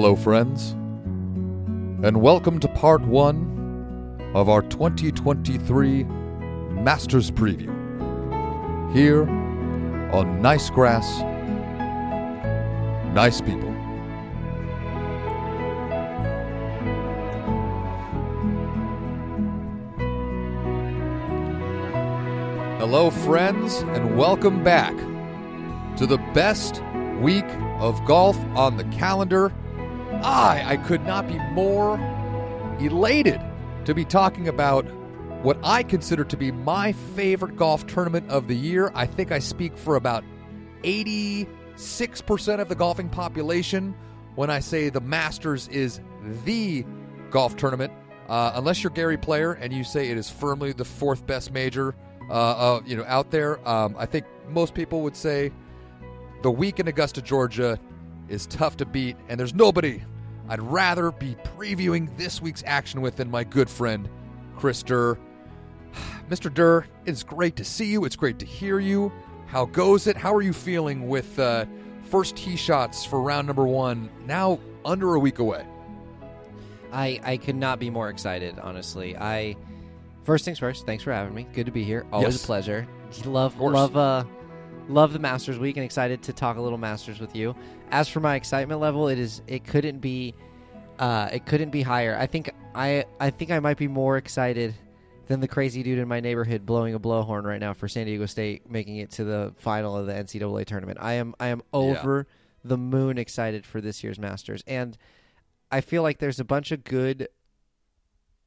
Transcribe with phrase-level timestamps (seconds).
[0.00, 0.76] Hello, friends,
[2.04, 7.74] and welcome to part one of our 2023 Masters Preview
[8.94, 9.28] here
[10.12, 11.18] on Nice Grass,
[13.12, 13.72] Nice People.
[22.78, 24.96] Hello, friends, and welcome back
[25.96, 26.84] to the best
[27.20, 29.52] week of golf on the calendar.
[30.22, 31.98] I, I could not be more
[32.80, 33.40] elated
[33.84, 34.84] to be talking about
[35.42, 38.90] what I consider to be my favorite golf tournament of the year.
[38.94, 40.24] I think I speak for about
[40.82, 41.46] 86%
[42.60, 43.94] of the golfing population
[44.34, 46.00] when I say the Masters is
[46.44, 46.84] the
[47.30, 47.92] golf tournament.
[48.28, 51.94] Uh, unless you're Gary Player and you say it is firmly the fourth best major,
[52.28, 55.52] uh, uh, you know, out there, um, I think most people would say
[56.42, 57.78] the week in Augusta, Georgia
[58.28, 60.02] is tough to beat, and there's nobody
[60.48, 64.08] I'd rather be previewing this week's action with than my good friend,
[64.56, 65.18] Chris Derr.
[66.30, 66.52] Mr.
[66.52, 68.04] Derr, it's great to see you.
[68.04, 69.12] It's great to hear you.
[69.46, 70.16] How goes it?
[70.16, 71.66] How are you feeling with uh,
[72.04, 75.66] first tee shots for round number one now under a week away?
[76.92, 79.16] I I could not be more excited, honestly.
[79.16, 79.56] I
[80.24, 81.46] first things first, thanks for having me.
[81.52, 82.06] Good to be here.
[82.12, 82.44] Always Yes.
[82.44, 82.88] a pleasure.
[83.24, 84.24] Love love uh
[84.88, 87.54] love the Masters week and excited to talk a little Masters with you.
[87.90, 90.34] As for my excitement level, it is it couldn't be
[90.98, 92.16] uh it couldn't be higher.
[92.18, 94.74] I think I I think I might be more excited
[95.26, 98.26] than the crazy dude in my neighborhood blowing a blowhorn right now for San Diego
[98.26, 100.98] State making it to the final of the NCAA tournament.
[101.00, 102.26] I am I am over
[102.64, 104.96] the moon excited for this year's Masters and
[105.70, 107.28] I feel like there's a bunch of good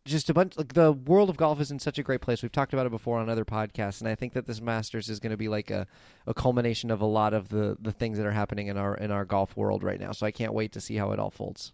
[0.06, 2.42] just a bunch like the world of golf is in such a great place.
[2.42, 5.20] We've talked about it before on other podcasts, and I think that this Masters is
[5.20, 5.86] going to be like a,
[6.26, 9.12] a culmination of a lot of the, the things that are happening in our in
[9.12, 10.12] our golf world right now.
[10.12, 11.74] So I can't wait to see how it all folds.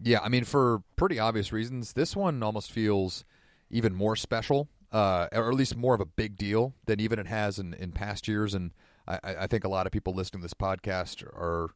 [0.00, 3.24] Yeah, I mean, for pretty obvious reasons, this one almost feels
[3.70, 7.26] even more special, uh, or at least more of a big deal than even it
[7.26, 8.54] has in, in past years.
[8.54, 8.72] And
[9.06, 11.70] I, I think a lot of people listening to this podcast are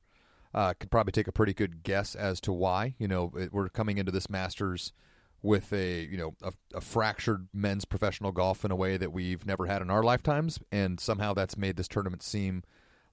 [0.53, 2.95] uh, could probably take a pretty good guess as to why.
[2.99, 4.93] You know, it, we're coming into this Masters
[5.47, 9.47] with a you know a, a fractured men's professional golf in a way that we've
[9.47, 12.63] never had in our lifetimes, and somehow that's made this tournament seem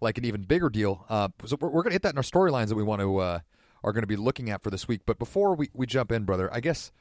[0.02, 1.06] like an even bigger deal.
[1.10, 3.18] Uh, so we're, we're going to hit that in our storylines that we want to
[3.20, 3.40] uh,
[3.84, 5.02] are going to be looking at for this week.
[5.06, 6.92] But before we, we jump in, brother, I guess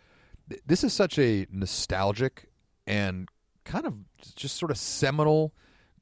[0.49, 2.49] th- this is such a nostalgic
[2.87, 3.29] and
[3.65, 3.99] kind of
[4.37, 5.53] just sort of seminal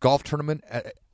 [0.01, 0.65] golf tournament.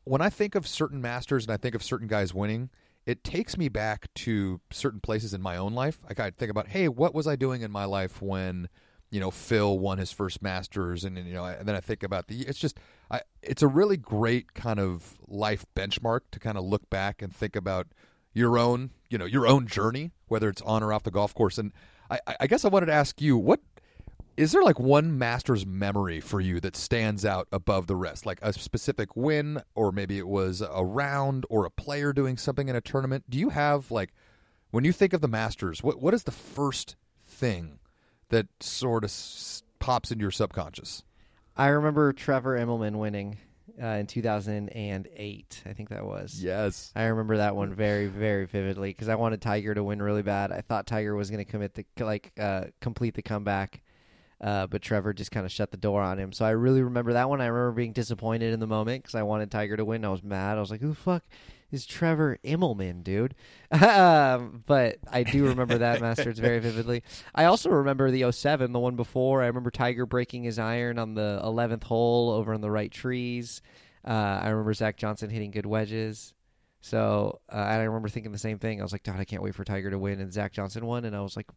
[0.04, 2.71] When I think of certain Masters and I think of certain guys winning,
[3.06, 6.00] it takes me back to certain places in my own life.
[6.04, 8.68] Like I think about, hey, what was I doing in my life when
[9.10, 12.02] you know Phil won his first Masters, and, and you know, and then I think
[12.02, 12.42] about the.
[12.42, 12.78] It's just,
[13.10, 17.34] I, it's a really great kind of life benchmark to kind of look back and
[17.34, 17.86] think about
[18.34, 21.56] your own, you know, your own journey, whether it's on or off the golf course.
[21.56, 21.72] And
[22.10, 23.60] I, I guess I wanted to ask you, what
[24.36, 28.38] is there like one Masters memory for you that stands out above the rest, like
[28.42, 32.76] a specific win, or maybe it was a round or a player doing something in
[32.76, 33.24] a tournament?
[33.28, 34.12] Do you have like
[34.70, 37.78] when you think of the Masters, what what is the first thing
[38.28, 41.03] that sort of s- pops into your subconscious?
[41.56, 43.38] I remember Trevor Immelman winning
[43.82, 45.62] uh, in 2008.
[45.66, 46.42] I think that was.
[46.42, 46.92] Yes.
[46.94, 50.53] I remember that one very, very vividly because I wanted Tiger to win really bad.
[50.53, 53.82] I thought Tiger was going to commit the like uh, complete the comeback,
[54.41, 56.32] uh, but Trevor just kind of shut the door on him.
[56.32, 57.41] So I really remember that one.
[57.41, 60.04] I remember being disappointed in the moment because I wanted Tiger to win.
[60.04, 60.58] I was mad.
[60.58, 61.24] I was like, "Who the fuck
[61.70, 63.34] is Trevor Immelman, dude?"
[63.70, 67.02] um, but I do remember that Masters very vividly.
[67.34, 69.42] I also remember the 07, the one before.
[69.42, 73.62] I remember Tiger breaking his iron on the 11th hole over in the right trees.
[74.06, 76.34] Uh, I remember Zach Johnson hitting good wedges.
[76.83, 78.80] So uh, I remember thinking the same thing.
[78.80, 80.21] I was like, God, I can't wait for Tiger to win.
[80.21, 81.04] And Zach Johnson won.
[81.04, 81.48] And I was like,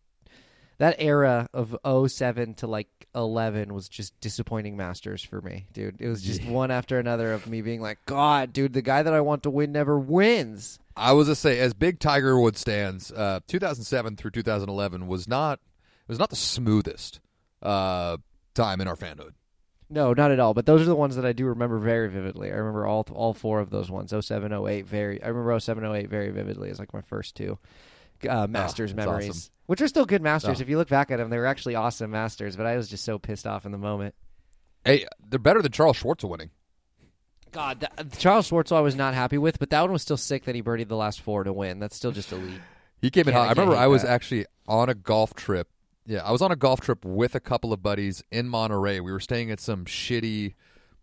[0.79, 1.77] that era of
[2.11, 6.01] 07 to like 11 was just disappointing Masters for me, dude.
[6.01, 9.13] It was just one after another of me being like, God, dude, the guy that
[9.13, 10.79] I want to win never wins.
[10.95, 15.59] I was to say, as big Tiger Woods stands, uh, 2007 through 2011 was not
[15.59, 17.19] it was not the smoothest
[17.61, 18.17] uh,
[18.55, 19.33] time in our fanhood.
[19.89, 20.53] No, not at all.
[20.53, 22.51] But those are the ones that I do remember very vividly.
[22.51, 24.13] I remember all all four of those ones.
[24.17, 25.21] 07, 08, very.
[25.21, 27.57] I remember 07, 08 very vividly as like my first two
[28.27, 29.51] uh, Masters Oh, memories, awesome.
[29.69, 30.59] Which are still good Masters.
[30.59, 30.61] Oh.
[30.63, 32.55] If you look back at them, they were actually awesome Masters.
[32.55, 34.15] But I was just so pissed off in the moment.
[34.83, 36.49] Hey, they're better than Charles Schwartzel winning.
[37.51, 40.45] God, that, Charles Schwartzel I was not happy with, but that one was still sick
[40.45, 41.77] that he birdied the last four to win.
[41.77, 42.59] That's still just elite.
[42.99, 43.43] He came in hot.
[43.43, 44.09] I I remember I was that.
[44.09, 45.67] actually on a golf trip.
[46.07, 49.01] Yeah, I was on a golf trip with a couple of buddies in Monterey.
[49.01, 50.55] We were staying at some shitty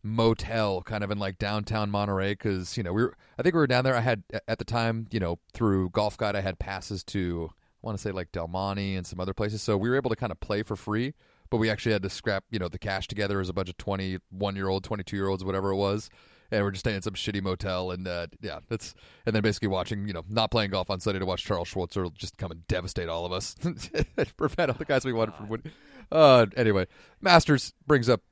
[0.02, 3.60] motel kind of in like downtown Monterey because you know we were I think we
[3.60, 3.94] were down there.
[3.94, 7.52] I had at the time you know through Golf Guide I had passes to
[7.86, 10.16] want to say like Del Monte and some other places, so we were able to
[10.16, 11.14] kind of play for free.
[11.48, 13.76] But we actually had to scrap you know the cash together as a bunch of
[13.78, 16.10] twenty one year old, twenty two year olds, whatever it was.
[16.50, 18.94] And we're just staying in some shitty motel, and uh, yeah, that's
[19.24, 22.14] and then basically watching, you know, not playing golf on Sunday to watch Charles Schwartzel
[22.14, 23.56] just come and devastate all of us,
[24.36, 25.72] prevent all the guys we wanted from winning.
[26.10, 26.86] Uh, anyway,
[27.20, 28.22] Masters brings up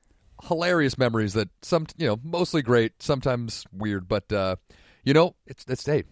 [0.47, 4.55] hilarious memories that some you know mostly great, sometimes weird, but uh,
[5.03, 6.03] you know it's it's hey,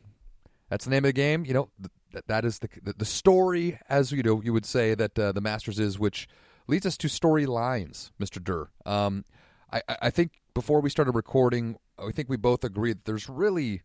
[0.70, 1.46] that's the name of the game.
[1.46, 1.70] You know
[2.14, 5.42] that that is the the story, as you know you would say that uh, the
[5.42, 6.28] Masters is, which
[6.68, 8.70] leads us to storylines, Mister Derr.
[8.86, 9.26] Um,
[9.72, 13.82] I I think before we started recording, I think we both agreed that there's really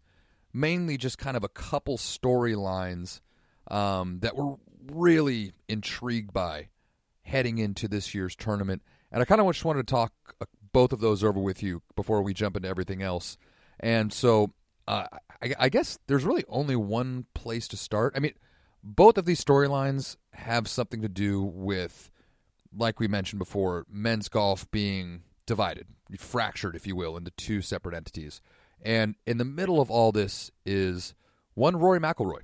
[0.53, 3.21] mainly just kind of a couple storylines
[3.71, 4.57] um, that we're
[4.93, 6.69] really intrigued by
[7.23, 8.83] heading into this year's tournament.
[9.13, 11.83] And I kind of just wanted to talk uh, both of those over with you
[11.97, 13.37] before we jump into everything else.
[13.81, 14.53] And so
[14.87, 15.07] uh,
[15.43, 18.15] I, I guess there's really only one place to start.
[18.17, 18.35] I mean,
[18.83, 22.11] both of these storylines have something to do with,
[22.77, 25.87] like we mentioned before, men's golf being divided,
[26.19, 28.41] fractured, if you will, into two separate entities.
[28.83, 31.15] And in the middle of all this is
[31.55, 32.43] one Rory McIlroy,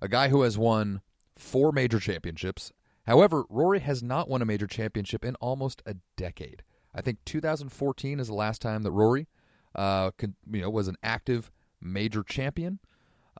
[0.00, 1.00] a guy who has won
[1.36, 2.72] four major championships
[3.06, 6.62] However, Rory has not won a major championship in almost a decade.
[6.94, 9.28] I think 2014 is the last time that Rory,
[9.74, 11.50] uh, con, you know, was an active
[11.84, 12.78] major champion,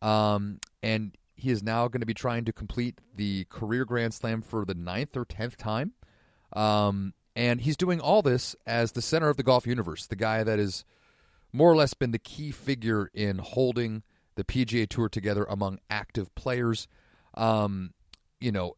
[0.02, 4.42] um, and he is now going to be trying to complete the career Grand Slam
[4.42, 5.92] for the ninth or tenth time.
[6.52, 10.44] Um, and he's doing all this as the center of the golf universe, the guy
[10.44, 10.84] that has
[11.52, 14.02] more or less been the key figure in holding
[14.36, 16.86] the PGA Tour together among active players.
[17.34, 17.92] Um,
[18.40, 18.76] you know,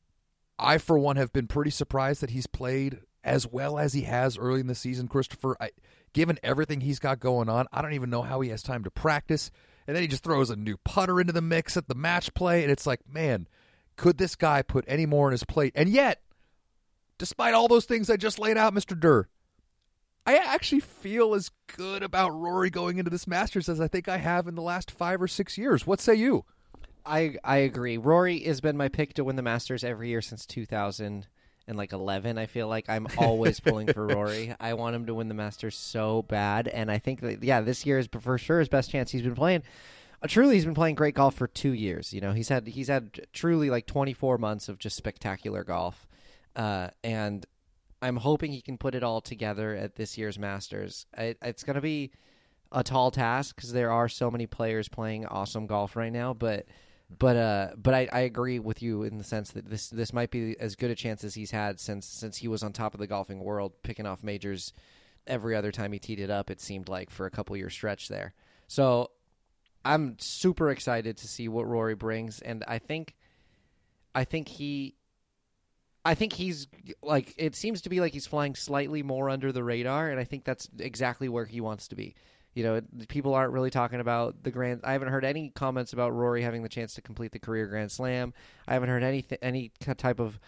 [0.58, 4.38] I, for one, have been pretty surprised that he's played as well as he has
[4.38, 5.56] early in the season, Christopher.
[5.60, 5.70] I,
[6.14, 8.90] given everything he's got going on, I don't even know how he has time to
[8.90, 9.50] practice.
[9.86, 12.62] And then he just throws a new putter into the mix at the match play.
[12.62, 13.48] And it's like, man,
[13.96, 15.72] could this guy put any more on his plate?
[15.74, 16.22] And yet,
[17.18, 18.98] despite all those things I just laid out, Mr.
[18.98, 19.28] Derr,
[20.24, 24.18] I actually feel as good about Rory going into this Masters as I think I
[24.18, 25.86] have in the last five or six years.
[25.86, 26.44] What say you?
[27.04, 27.96] I I agree.
[27.96, 31.28] Rory has been my pick to win the Masters every year since 2000
[31.68, 34.54] and like 11 i feel like i'm always pulling for rory.
[34.58, 37.84] I want him to win the masters so bad and i think that yeah this
[37.84, 39.10] year is for sure his best chance.
[39.10, 39.62] He's been playing
[40.22, 42.32] uh, truly he's been playing great golf for two years you know?
[42.32, 46.06] He's had he's had truly like 24 months of just spectacular golf
[46.54, 47.44] uh, and
[48.02, 51.06] i'm hoping he can put it all together at this year's masters.
[51.16, 52.12] It, it's going to be
[52.72, 56.66] a tall task because there are so many players playing awesome golf right now but
[57.08, 60.30] but uh, but I, I agree with you in the sense that this this might
[60.30, 63.00] be as good a chance as he's had since since he was on top of
[63.00, 64.72] the golfing world, picking off majors
[65.26, 66.50] every other time he teed it up.
[66.50, 68.34] It seemed like for a couple year stretch there.
[68.66, 69.10] So
[69.84, 73.14] I'm super excited to see what Rory brings, and I think
[74.12, 74.96] I think he
[76.04, 76.66] I think he's
[77.02, 80.24] like it seems to be like he's flying slightly more under the radar, and I
[80.24, 82.16] think that's exactly where he wants to be
[82.56, 84.80] you know, people aren't really talking about the grand.
[84.82, 87.92] I haven't heard any comments about Rory having the chance to complete the career Grand
[87.92, 88.32] Slam.
[88.66, 90.40] I haven't heard any any type of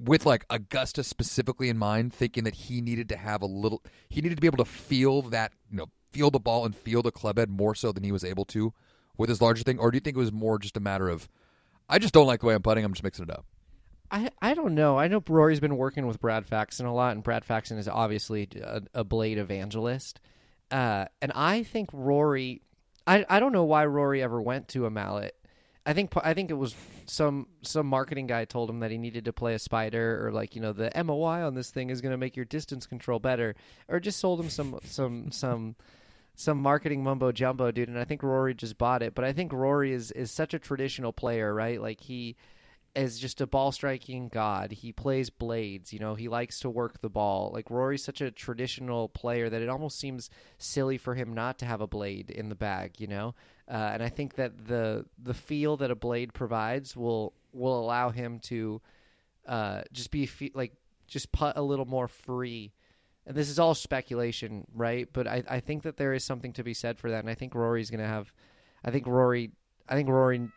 [0.00, 4.20] with like Augusta specifically in mind, thinking that he needed to have a little, he
[4.20, 7.12] needed to be able to feel that, you know, feel the ball and feel the
[7.12, 8.72] club head more so than he was able to
[9.16, 11.28] with his larger thing, or do you think it was more just a matter of,
[11.88, 13.44] I just don't like the way I'm putting, I'm just mixing it up.
[14.10, 14.98] I, I don't know.
[14.98, 18.48] I know Rory's been working with Brad Faxon a lot, and Brad Faxon is obviously
[18.62, 20.20] a, a blade evangelist.
[20.70, 22.62] Uh, and I think Rory,
[23.06, 25.34] I, I don't know why Rory ever went to a mallet.
[25.86, 26.74] I think I think it was
[27.06, 30.54] some some marketing guy told him that he needed to play a spider or like
[30.54, 33.54] you know the MOI on this thing is going to make your distance control better,
[33.88, 35.76] or just sold him some some some
[36.34, 37.88] some marketing mumbo jumbo, dude.
[37.88, 39.14] And I think Rory just bought it.
[39.14, 41.80] But I think Rory is is such a traditional player, right?
[41.80, 42.36] Like he
[42.94, 44.70] is just a ball striking god.
[44.70, 47.50] He plays blades, you know, he likes to work the ball.
[47.52, 51.64] Like Rory's such a traditional player that it almost seems silly for him not to
[51.64, 53.34] have a blade in the bag, you know?
[53.68, 58.10] Uh, and I think that the the feel that a blade provides will will allow
[58.10, 58.80] him to
[59.46, 60.72] uh, just be fe- like
[61.06, 62.72] just put a little more free.
[63.26, 65.08] And this is all speculation, right?
[65.12, 67.34] But I, I think that there is something to be said for that, and I
[67.34, 68.32] think Rory's going to have.
[68.84, 69.50] I think Rory.
[69.88, 70.48] I think Rory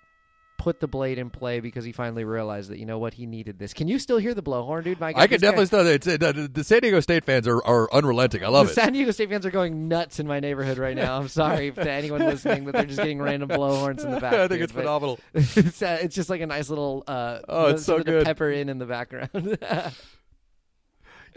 [0.57, 3.59] put the blade in play because he finally realized that you know what he needed
[3.59, 3.73] this.
[3.73, 4.99] Can you still hear the blowhorn, dude?
[4.99, 5.85] My God, I can definitely still.
[5.87, 8.43] It's, it, the, the San Diego State fans are, are unrelenting.
[8.43, 8.75] I love the it.
[8.75, 11.17] San Diego State fans are going nuts in my neighborhood right now.
[11.19, 14.33] I'm sorry to anyone listening that they're just getting random blowhorns in the back.
[14.33, 15.19] I think dude, it's phenomenal.
[15.33, 17.03] It's, uh, it's just like a nice little.
[17.07, 18.25] Uh, Oh, it's so good.
[18.25, 19.57] Pepper in in the background.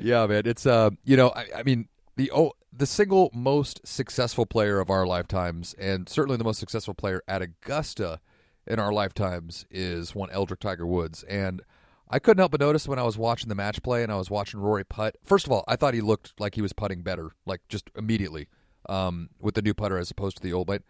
[0.00, 0.42] Yeah, man.
[0.46, 4.90] It's uh, you know, I, I mean, the oh, the single most successful player of
[4.90, 8.20] our lifetimes, and certainly the most successful player at Augusta
[8.66, 11.22] in our lifetimes, is one Eldrick Tiger Woods.
[11.24, 11.62] And
[12.08, 14.30] I couldn't help but notice when I was watching the match play and I was
[14.30, 15.16] watching Rory putt.
[15.24, 18.48] First of all, I thought he looked like he was putting better, like just immediately,
[18.88, 20.82] um, with the new putter as opposed to the old blade.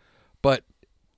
[0.42, 0.64] But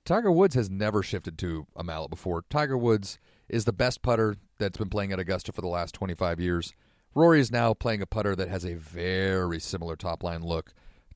[0.05, 2.43] Tiger Woods has never shifted to a mallet before.
[2.49, 6.39] Tiger Woods is the best putter that's been playing at Augusta for the last 25
[6.39, 6.73] years.
[7.15, 10.73] Rory is now playing a putter that has a very similar top line look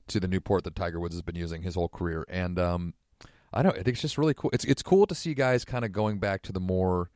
[0.08, 2.26] to the Newport that Tiger Woods has been using his whole career.
[2.30, 2.94] And um,
[3.54, 4.50] I don't I think it's just really cool.
[4.54, 7.10] It's it's cool to see guys kind of going back to the more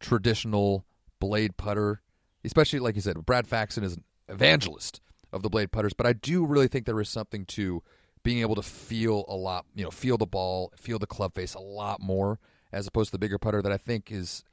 [0.00, 0.84] traditional
[1.20, 2.02] blade putter,
[2.44, 5.00] especially like you said, Brad Faxon is an evangelist
[5.32, 7.82] of the blade putters, but I do really think there is something to
[8.22, 11.54] being able to feel a lot, you know, feel the ball, feel the club face
[11.54, 12.38] a lot more
[12.72, 14.44] as opposed to the bigger putter that I think is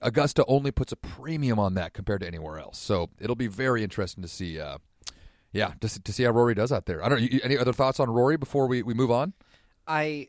[0.00, 2.78] Augusta only puts a premium on that compared to anywhere else.
[2.78, 4.60] So it'll be very interesting to see.
[4.60, 4.78] Uh,
[5.52, 7.02] yeah, to, to see how Rory does out there.
[7.04, 7.20] I don't.
[7.22, 9.32] you- Any other thoughts on Rory before we, we move on?
[9.86, 10.28] I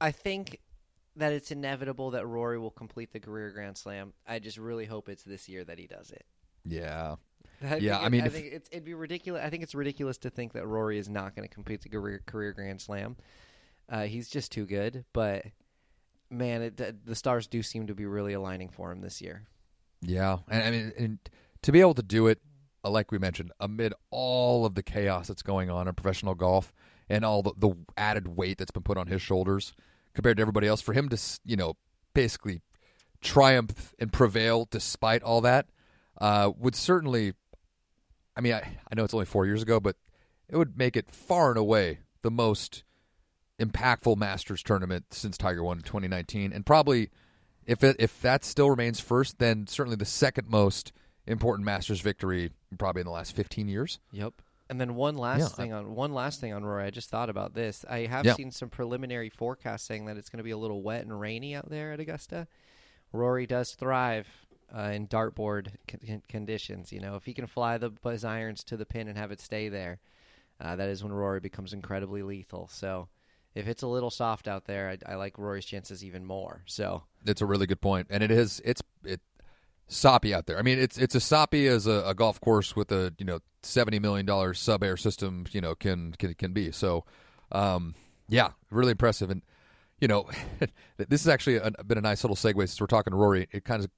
[0.00, 0.58] I think
[1.16, 4.12] that it's inevitable that Rory will complete the career Grand Slam.
[4.26, 6.24] I just really hope it's this year that he does it.
[6.64, 7.16] Yeah,
[7.62, 9.42] I Yeah, I mean, I if- think it's, it'd be ridiculous.
[9.44, 12.22] I think it's ridiculous to think that Rory is not going to complete the career
[12.26, 13.16] career Grand Slam.
[13.88, 15.04] Uh, he's just too good.
[15.12, 15.46] But
[16.32, 19.44] man, it, the- stars do seem to be really aligning for him this year.
[20.00, 21.18] yeah, and I mean, and
[21.62, 22.40] to be able to do it,
[22.84, 26.72] uh, like we mentioned, amid all of the chaos that's going on in professional golf
[27.08, 29.74] and all the, the added weight that's been put on his shoulders
[30.14, 31.76] compared to everybody else, for him to you know
[32.14, 32.60] basically
[33.20, 35.66] triumph and prevail despite all that
[36.20, 37.34] uh, would certainly.
[38.36, 39.96] I mean, I, I know it's only four years ago, but
[40.48, 42.82] it would make it far and away the most
[43.62, 47.10] impactful Masters tournament since Tiger won in 2019, and probably
[47.66, 50.92] if it, if that still remains first, then certainly the second most
[51.26, 54.00] important Masters victory probably in the last 15 years.
[54.10, 54.34] Yep.
[54.68, 56.84] And then one last Yeah, thing on one last thing on Rory.
[56.84, 57.84] I just thought about this.
[57.88, 58.34] I have Yeah.
[58.34, 61.54] seen some preliminary forecasts saying that it's going to be a little wet and rainy
[61.54, 62.48] out there at Augusta.
[63.12, 64.26] Rory does thrive
[64.74, 66.90] uh, in dartboard con- con- conditions.
[66.92, 69.40] You know, if he can fly the buzz irons to the pin and have it
[69.40, 70.00] stay there,
[70.58, 72.68] uh, that is when Rory becomes incredibly lethal.
[72.72, 73.08] So,
[73.54, 76.62] if it's a little soft out there, I, I like Rory's chances even more.
[76.66, 78.06] So, It's a really good point.
[78.10, 79.20] and it is it's it
[79.88, 80.58] soppy out there.
[80.58, 83.40] I mean, it's it's as soppy as a, a golf course with a you know
[83.62, 86.72] seventy million dollars SubAir system you know can can can be.
[86.72, 87.04] So,
[87.52, 87.94] um,
[88.28, 89.30] yeah, really impressive.
[89.30, 89.42] And
[90.00, 90.28] you know,
[90.96, 93.48] this is actually a, been a nice little segue since we're talking to Rory.
[93.52, 93.90] It kind of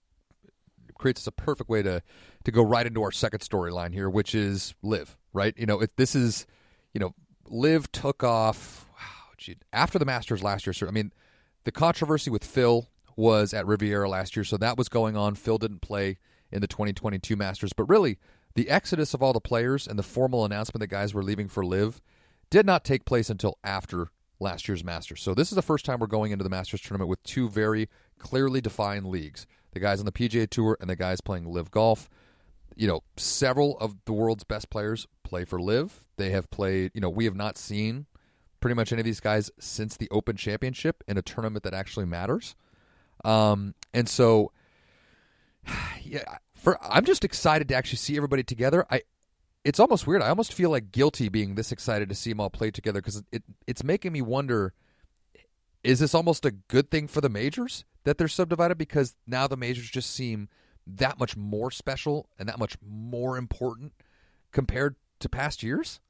[0.99, 2.03] creates us a perfect way to
[2.45, 5.17] to go right into our second storyline here, which is LIV.
[5.33, 5.55] Right?
[5.57, 6.47] You know, it, this is
[6.93, 7.15] you know,
[7.49, 8.84] LIV took off.
[9.45, 10.73] Gee, after the Masters last year.
[10.73, 11.13] So I mean,
[11.65, 15.35] the controversy with Phil was at Riviera last year, so that was going on.
[15.35, 16.17] Phil didn't play
[16.51, 18.19] in the 2022 Masters, but really,
[18.55, 21.65] the exodus of all the players and the formal announcement that guys were leaving for
[21.65, 22.01] LIV
[22.49, 24.09] did not take place until after
[24.41, 25.21] last year's Masters.
[25.23, 27.91] So this is the first time we're going into the Masters tournament with two very
[28.19, 32.09] clearly defined leagues: the guys on the PGA Tour and the guys playing LIV Golf.
[32.77, 36.07] You know, several of the world's best players play for LIV.
[36.17, 36.93] They have played.
[36.95, 38.07] You know, we have not seen
[38.65, 42.07] pretty much any of these guys since the Open Championship in a tournament that actually
[42.07, 42.57] matters.
[43.23, 44.53] Um, and so,
[46.03, 48.87] yeah, for I'm just excited to actually see everybody together.
[48.91, 49.03] I
[49.67, 50.23] it's almost weird.
[50.23, 53.23] I almost feel like guilty being this excited to see them all play together because
[53.31, 54.73] it it's making me wonder:
[55.83, 58.79] is this almost a good thing for the majors that they're subdivided?
[58.79, 60.49] Because now the majors just seem
[60.87, 63.93] that much more special and that much more important
[64.53, 66.01] compared to past years.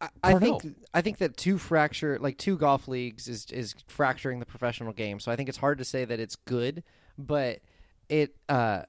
[0.00, 0.62] I, I think.
[0.94, 5.20] I think that two fracture like two golf leagues is is fracturing the professional game.
[5.20, 6.84] So I think it's hard to say that it's good,
[7.16, 7.60] but
[8.08, 8.82] it uh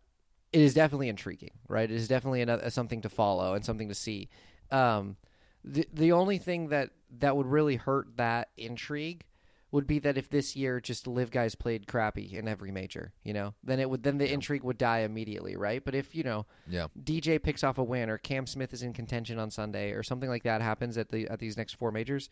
[0.52, 1.90] it is definitely intriguing, right?
[1.90, 4.30] It is definitely another something to follow and something to see.
[4.72, 5.18] Um,
[5.64, 9.26] the the only thing that that would really hurt that intrigue
[9.72, 13.34] would be that if this year just live guys played crappy in every major, you
[13.34, 15.84] know, then it would then the intrigue would die immediately, right?
[15.84, 18.94] But if you know Yeah, DJ picks off a win, or Cam Smith is in
[18.94, 22.30] contention on Sunday, or something like that happens at the at these next four majors,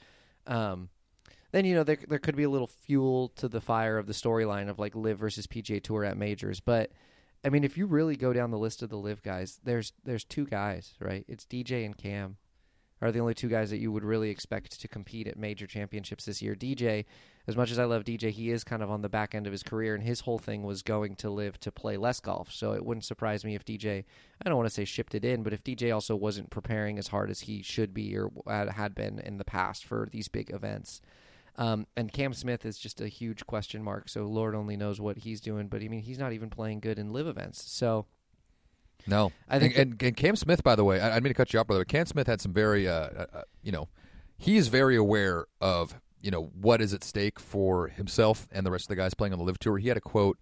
[0.47, 0.89] um,
[1.51, 4.13] then you know there there could be a little fuel to the fire of the
[4.13, 6.59] storyline of like LIV versus PGA Tour at majors.
[6.59, 6.91] But
[7.45, 10.23] I mean, if you really go down the list of the LIV guys, there's there's
[10.23, 11.23] two guys, right?
[11.27, 12.37] It's DJ and Cam
[13.01, 16.25] are the only two guys that you would really expect to compete at major championships
[16.25, 16.55] this year.
[16.55, 17.05] DJ,
[17.47, 19.51] as much as I love DJ, he is kind of on the back end of
[19.51, 22.51] his career, and his whole thing was going to LIV to play less golf.
[22.51, 24.03] So it wouldn't surprise me if DJ,
[24.43, 27.07] I don't want to say shipped it in, but if DJ also wasn't preparing as
[27.07, 31.01] hard as he should be or had been in the past for these big events.
[31.57, 34.09] Um, and Cam Smith is just a huge question mark.
[34.09, 36.99] So Lord only knows what he's doing, but I mean, he's not even playing good
[36.99, 37.71] in LIV events.
[37.71, 38.05] So
[39.07, 39.31] no.
[39.49, 41.53] I think and, and, and Cam Smith, by the way, I, I mean to cut
[41.53, 41.81] you off, brother.
[41.81, 43.89] But Cam Smith had some very, uh, uh, uh, you know,
[44.37, 48.71] he is very aware of you know what is at stake for himself and the
[48.71, 49.77] rest of the guys playing on the LIV Tour.
[49.77, 50.37] He had a quote,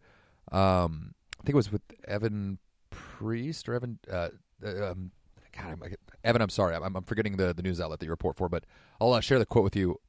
[0.52, 2.58] um, I think it was with Evin
[2.90, 4.00] Priest or Evan.
[4.12, 4.30] Uh,
[4.66, 5.12] uh, um,
[5.56, 8.36] God, I'm, Evan, I'm sorry, I'm, I'm forgetting the, the news outlet that you report
[8.36, 8.66] for, but
[9.00, 10.00] I'll uh, share the quote with you.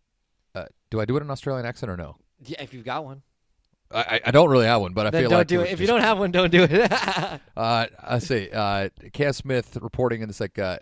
[0.54, 2.16] Uh, do I do it in Australian accent or no?
[2.44, 3.22] yeah, if you've got one,
[3.92, 5.70] I, I- don't really have one, but I then feel don't like do it.
[5.70, 6.92] If you don't have one, don't do it.
[7.56, 8.50] Uh, I see.
[8.52, 10.78] Uh, Cam Smith reporting in this like, uh,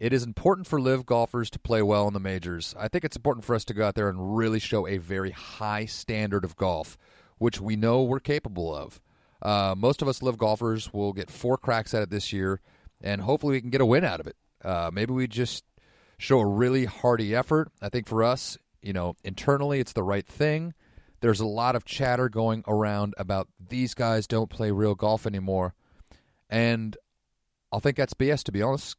[0.00, 2.74] it is important for LIV golfers to play well in the majors.
[2.78, 5.30] I think it's important for us to go out there and really show a very
[5.30, 6.98] high standard of golf,
[7.38, 9.00] which we know we're capable of.
[9.40, 12.60] Uh, most of us LIV golfers will get four cracks at it this year,
[13.00, 14.36] and hopefully we can get a win out of it.
[14.64, 15.62] Uh, maybe we just
[16.18, 17.70] show a really hearty effort.
[17.80, 20.74] I think for us, you know, internally it's the right thing.
[21.20, 25.74] There's a lot of chatter going around about these guys don't play real golf anymore.
[26.50, 26.96] And
[27.72, 28.96] I think that's BS, to be honest.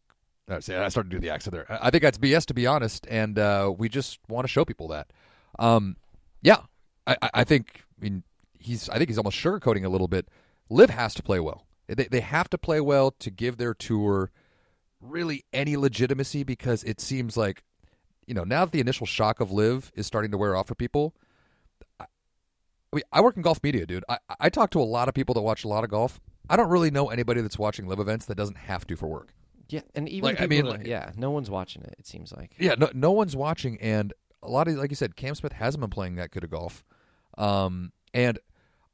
[0.50, 1.66] Uh, I started to do the accent there.
[1.70, 3.06] I think that's BS, to be honest.
[3.10, 5.12] And uh, we just want to show people that.
[5.60, 5.98] Um,
[6.42, 6.58] yeah,
[7.06, 7.84] I, I- think.
[8.00, 8.24] I mean,
[8.58, 8.90] he's.
[8.90, 10.28] I think he's almost sugarcoating a little bit.
[10.70, 11.66] Liv has to play well.
[11.88, 14.32] They, they have to play well to give their tour
[15.02, 17.64] really any legitimacy because it seems like,
[18.26, 20.76] you know, now that the initial shock of LIV is starting to wear off for
[20.76, 21.14] people.
[22.92, 24.04] I, I mean, I work in golf media, dude.
[24.10, 26.20] I, I talk to a lot of people that watch a lot of golf.
[26.50, 29.34] I don't really know anybody that's watching LIV events that doesn't have to for work.
[29.70, 31.96] yeah, and even Like, I mean, like- yeah, no one's watching it.
[32.00, 32.56] It seems like.
[32.58, 35.82] Yeah, no, no one's watching, and a lot of like you said, Cam Smith hasn't
[35.82, 36.84] been playing that good of golf,
[37.38, 38.40] um, and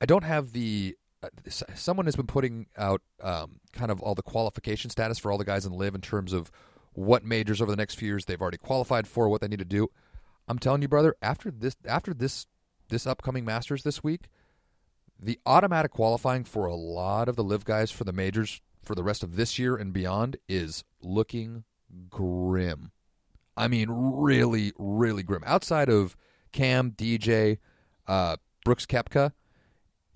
[0.01, 0.95] I don't have the.
[1.21, 1.27] Uh,
[1.75, 5.45] someone has been putting out um, kind of all the qualification status for all the
[5.45, 6.51] guys in LIV in terms of
[6.93, 9.65] what majors over the next few years they've already qualified for, what they need to
[9.65, 9.89] do.
[10.47, 12.47] I'm telling you, brother, after this, after this,
[12.93, 14.29] this upcoming Masters this week,
[15.19, 19.03] the automatic qualifying for a lot of the LIV guys for the majors for the
[19.03, 21.63] rest of this year and beyond is looking
[22.10, 22.91] grim.
[23.56, 25.43] I mean, really, really grim.
[25.45, 26.15] Outside of
[26.51, 27.60] Cam, DJ,
[28.08, 29.34] uh, Brooks Koepka,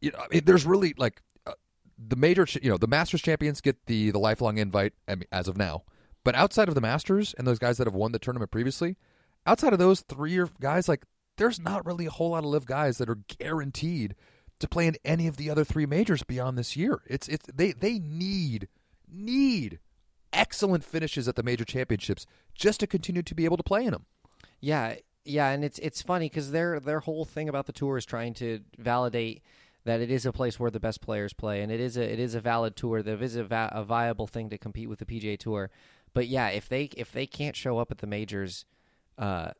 [0.01, 1.53] you know, I mean, there's really like uh,
[1.97, 5.27] the major, ch- you know, the Masters champions get the the lifelong invite I mean,
[5.31, 5.83] as of now.
[6.23, 8.97] But outside of the Masters and those guys that have won the tournament previously,
[9.45, 11.05] outside of those three year guys, like
[11.37, 14.15] there's not really a whole lot of LIV guys that are guaranteed
[14.59, 17.01] to play in any of the other three majors beyond this year.
[17.07, 18.67] It's it's they they need
[19.11, 19.79] need
[20.33, 23.91] excellent finishes at the major championships just to continue to be able to play in
[23.91, 24.05] them.
[24.59, 24.95] Yeah,
[25.25, 28.33] yeah, and it's it's funny because their their whole thing about the tour is trying
[28.35, 29.43] to validate
[29.85, 32.19] that it is a place where the best players play, and it is a it
[32.19, 33.01] is a valid tour.
[33.01, 35.69] That is a, va- a viable thing to compete with the PGA Tour.
[36.13, 38.65] But yeah, if they if they can't show up at the majors,
[39.17, 39.51] uh,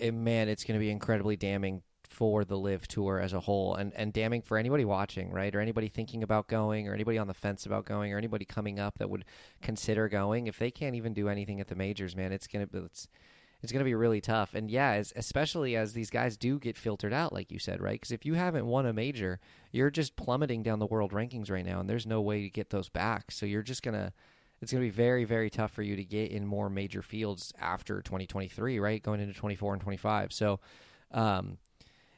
[0.00, 3.74] Eh, man, it's going to be incredibly damning for the LIV tour as a whole
[3.74, 7.26] and, and damning for anybody watching right or anybody thinking about going or anybody on
[7.26, 9.24] the fence about going or anybody coming up that would
[9.60, 13.08] consider going if they can't even do anything at the majors man it's gonna it's
[13.62, 14.54] it's going to be really tough.
[14.54, 17.98] And yeah, as, especially as these guys do get filtered out, like you said, right?
[17.98, 19.40] Because if you haven't won a major,
[19.72, 22.70] you're just plummeting down the world rankings right now, and there's no way to get
[22.70, 23.30] those back.
[23.30, 24.12] So you're just going to,
[24.60, 27.52] it's going to be very very tough for you to get in more major fields
[27.60, 29.02] after 2023, right?
[29.02, 30.32] Going into 24 and 25.
[30.32, 30.60] So,
[31.12, 31.58] um,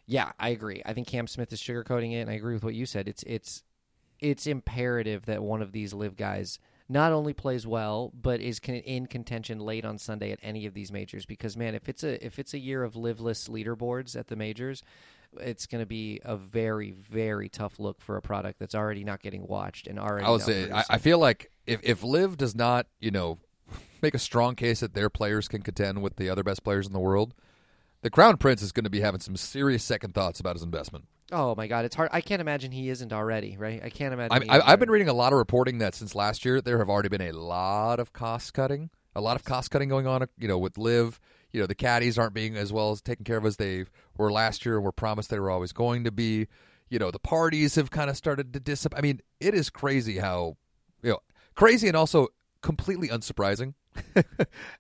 [0.07, 0.83] yeah, I agree.
[0.87, 3.09] I think Cam Smith is sugarcoating it, and I agree with what you said.
[3.09, 3.62] It's it's
[4.20, 9.07] it's imperative that one of these LIV guys not only plays well but is in
[9.07, 12.38] contention late on Sunday at any of these majors because man if it's a if
[12.38, 14.83] it's a year of liveless leaderboards at the majors
[15.41, 19.21] it's going to be a very very tough look for a product that's already not
[19.21, 20.85] getting watched and already I would say I.
[20.91, 23.38] I feel like if if LIV does not, you know,
[24.03, 26.93] make a strong case that their players can contend with the other best players in
[26.93, 27.35] the world,
[28.03, 31.05] the Crown Prince is going to be having some serious second thoughts about his investment.
[31.31, 34.49] oh my god it's hard I can't imagine he isn't already right I can't imagine
[34.51, 37.11] I, I've been reading a lot of reporting that since last year there have already
[37.11, 40.27] been a lot of cost cutting, a lot of cost cutting going on.
[40.38, 41.21] You know, with LIV,
[41.52, 43.84] you know, the caddies aren't being as well as taken care of as they
[44.16, 46.46] were last year and were promised they were always going to be.
[46.90, 48.98] You know, the parties have kind of started to dissipate.
[48.98, 50.56] I mean, it is crazy how
[51.02, 51.18] you know
[51.54, 52.28] crazy and also
[52.62, 53.74] completely unsurprising.
[54.16, 54.22] uh,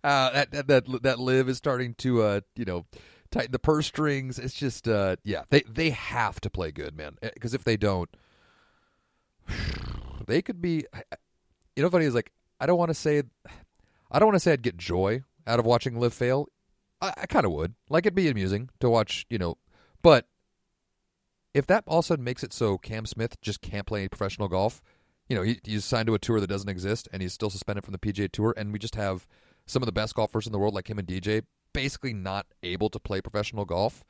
[0.02, 2.86] that, that that that LIV is starting to uh, you know
[3.30, 4.38] tighten the purse strings.
[4.38, 8.08] It's just uh, yeah, they they have to play good, man, because if they don't
[10.26, 10.84] they could be
[11.76, 13.22] you know funny is like i don't want to say
[14.10, 16.46] i don't want to say i'd get joy out of watching LIV fail
[17.00, 19.56] i, I kind of would like it'd be amusing to watch you know
[20.02, 20.28] but
[21.54, 24.48] if that all of a sudden makes it so cam smith just can't play professional
[24.48, 24.82] golf
[25.28, 27.84] you know he, he's signed to a tour that doesn't exist and he's still suspended
[27.84, 29.26] from the pga tour and we just have
[29.66, 32.88] some of the best golfers in the world like him and dj basically not able
[32.88, 34.02] to play professional golf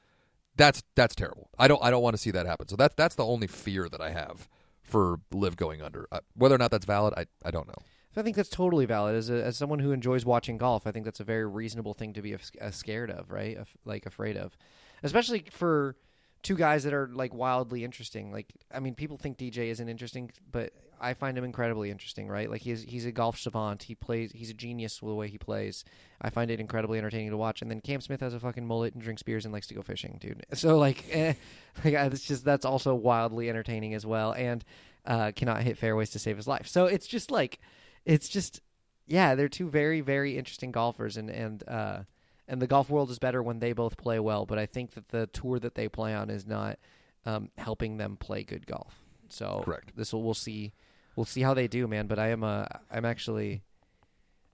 [0.57, 3.17] that's that's terrible i don't i don't want to see that happen so that's that's
[3.17, 4.49] the only fear that i have
[4.89, 6.09] for LIV going under.
[6.11, 7.83] Uh, whether or not that's valid, I, I don't know.
[8.19, 9.15] I think that's totally valid.
[9.15, 12.13] As a, as someone who enjoys watching golf, I think that's a very reasonable thing
[12.15, 13.59] to be uh, scared of, right?
[13.85, 14.57] Like afraid of,
[15.03, 15.97] especially for
[16.43, 18.33] two guys that are like wildly interesting.
[18.33, 22.51] Like, I mean, people think DJ isn't interesting, but I find him incredibly interesting, right?
[22.51, 23.85] Like he's he's a golf savant.
[23.85, 24.33] He plays.
[24.33, 25.85] He's a genius with the way he plays.
[26.21, 27.63] I find it incredibly entertaining to watch.
[27.63, 29.83] And then Cam Smith has a fucking mullet and drinks beers and likes to go
[29.83, 30.45] fishing, dude.
[30.55, 31.35] So like, eh,
[31.85, 34.65] like it's just that's also wildly entertaining as well, and
[35.07, 36.67] uh, cannot hit fairways to save his life.
[36.67, 37.61] So it's just like,
[38.05, 38.61] it's just
[39.07, 42.01] yeah, they're two very very interesting golfers, and and uh,
[42.47, 44.47] and the golf world is better when they both play well.
[44.47, 46.79] But I think that the tour that they play on is not
[47.27, 48.95] um, helping them play good golf.
[49.29, 49.93] So Correct.
[49.97, 50.73] This will we'll see
[51.17, 52.07] we'll see how they do, man.
[52.07, 53.63] But I am uh, I'm actually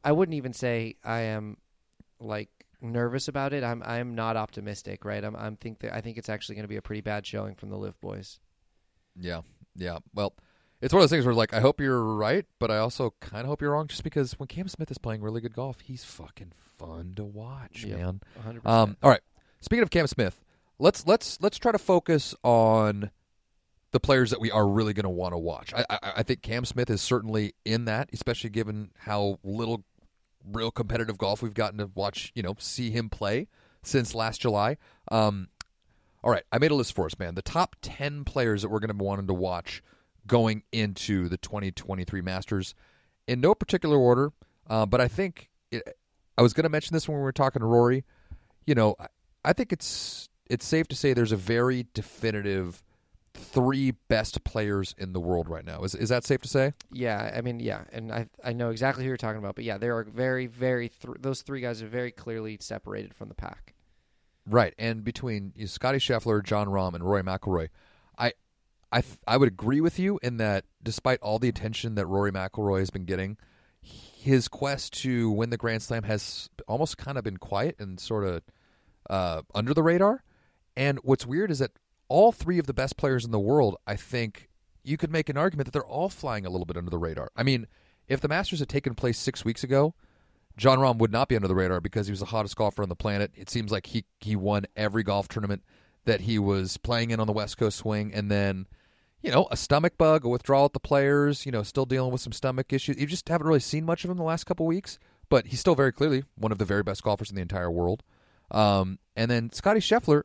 [0.02, 1.56] I wouldn't even say I am
[2.20, 2.48] like
[2.80, 3.64] nervous about it.
[3.64, 5.24] I'm I'm not optimistic, right?
[5.24, 7.54] I'm I'm think that I think it's actually going to be a pretty bad showing
[7.54, 8.40] from the LIV boys.
[9.18, 9.42] Yeah,
[9.76, 9.98] yeah.
[10.14, 10.34] Well,
[10.84, 13.40] it's one of those things where like I hope you're right, but I also kind
[13.42, 16.04] of hope you're wrong, just because when Cam Smith is playing really good golf, he's
[16.04, 17.98] fucking fun to watch, Yep.
[17.98, 18.20] man.
[18.46, 18.66] 100%.
[18.66, 19.22] Um, all right.
[19.60, 20.40] Speaking of Cam Smith,
[20.78, 23.10] let's let's let's try to focus on
[23.92, 25.72] the players that we are really going to want to watch.
[25.72, 29.84] I, I I think Cam Smith is certainly in that, especially given how little
[30.46, 32.30] real competitive golf we've gotten to watch.
[32.34, 33.48] You know, see him play
[33.82, 34.76] since last July.
[35.10, 35.48] Um,
[36.22, 37.36] all right, I made a list for us, man.
[37.36, 39.82] The top ten players that we're going to be wanting to watch
[40.26, 42.74] going into the 2023 Masters,
[43.26, 44.32] in no particular order.
[44.68, 45.82] Uh, but I think it,
[46.36, 48.04] I was going to mention this when we were talking to Rory.
[48.66, 49.06] You know, I,
[49.44, 52.82] I think it's it's safe to say there's a very definitive
[53.34, 55.82] three best players in the world right now.
[55.82, 56.72] Is is that safe to say?
[56.92, 59.78] Yeah, I mean, yeah, and I I know exactly who you're talking about, but yeah,
[59.78, 63.74] there are very, very th- those three guys are very clearly separated from the pack.
[64.46, 67.68] Right, and between you know, Scotty Scheffler, Jon Rahm, and Rory McIlroy,
[68.94, 72.30] I, th- I would agree with you in that despite all the attention that Rory
[72.30, 73.36] McIlroy has been getting,
[73.82, 78.24] his quest to win the Grand Slam has almost kind of been quiet and sort
[78.24, 78.42] of
[79.10, 80.22] uh, under the radar.
[80.76, 81.72] And what's weird is that
[82.08, 84.48] all three of the best players in the world, I think
[84.84, 87.32] you could make an argument that they're all flying a little bit under the radar.
[87.34, 87.66] I mean,
[88.06, 89.94] if the Masters had taken place six weeks ago,
[90.56, 92.88] Jon Rahm would not be under the radar because he was the hottest golfer on
[92.88, 93.32] the planet.
[93.34, 95.64] It seems like he he won every golf tournament
[96.04, 98.66] that he was playing in on the West Coast swing, and then
[99.24, 102.20] you know a stomach bug, a withdrawal at the players, you know, still dealing with
[102.20, 102.98] some stomach issues.
[103.00, 104.98] You just haven't really seen much of him the last couple weeks,
[105.30, 108.02] but he's still very clearly one of the very best golfers in the entire world.
[108.50, 110.22] Um, and then Scotty Scheffler,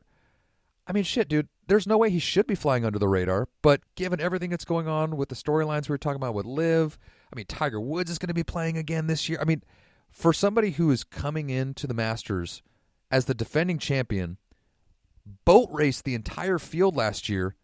[0.86, 1.48] I mean, shit, dude.
[1.66, 4.88] There's no way he should be flying under the radar, but given everything that's going
[4.88, 6.98] on with the storylines we were talking about with LIV,
[7.32, 9.38] I mean, Tiger Woods is going to be playing again this year.
[9.40, 9.62] I mean,
[10.10, 12.60] for somebody who is coming into the Masters
[13.08, 14.36] as the defending champion,
[15.44, 17.54] boat raced the entire field last year,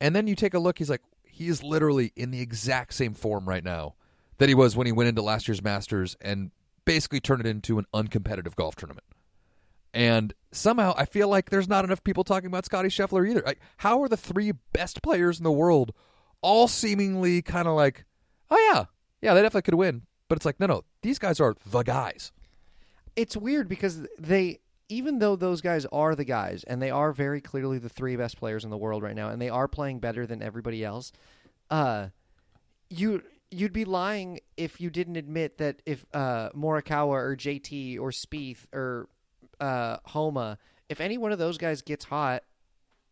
[0.00, 3.14] and then you take a look, he's like, he is literally in the exact same
[3.14, 3.94] form right now
[4.38, 6.50] that he was when he went into last year's Masters and
[6.84, 9.04] basically turned it into an uncompetitive golf tournament.
[9.92, 13.42] And somehow I feel like there's not enough people talking about Scotty Scheffler either.
[13.46, 15.92] Like, how are the three best players in the world
[16.42, 18.04] all seemingly kind of like,
[18.50, 18.84] oh yeah,
[19.22, 22.32] yeah, they definitely could win, but it's like no, no, these guys are the guys.
[23.16, 27.40] it's weird because they even though those guys are the guys and they are very
[27.40, 30.26] clearly the three best players in the world right now and they are playing better
[30.26, 31.12] than everybody else
[31.70, 32.08] uh
[32.90, 38.10] you you'd be lying if you didn't admit that if uh Morikawa or JT or
[38.10, 39.08] Spieth or
[39.60, 42.42] uh Homa if any one of those guys gets hot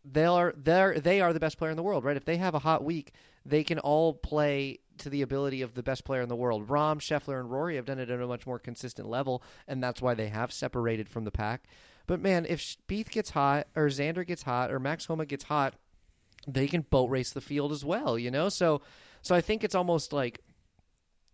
[0.05, 2.17] they are they're they are the best player in the world, right?
[2.17, 3.13] If they have a hot week,
[3.45, 6.67] they can all play to the ability of the best player in the world.
[6.67, 10.01] Rahm, Scheffler, and Rory have done it at a much more consistent level, and that's
[10.01, 11.63] why they have separated from the pack.
[12.07, 15.75] But man, if Spieth gets hot, or Xander gets hot, or Max Homa gets hot,
[16.47, 18.49] they can boat race the field as well, you know.
[18.49, 18.81] So,
[19.21, 20.41] so I think it's almost like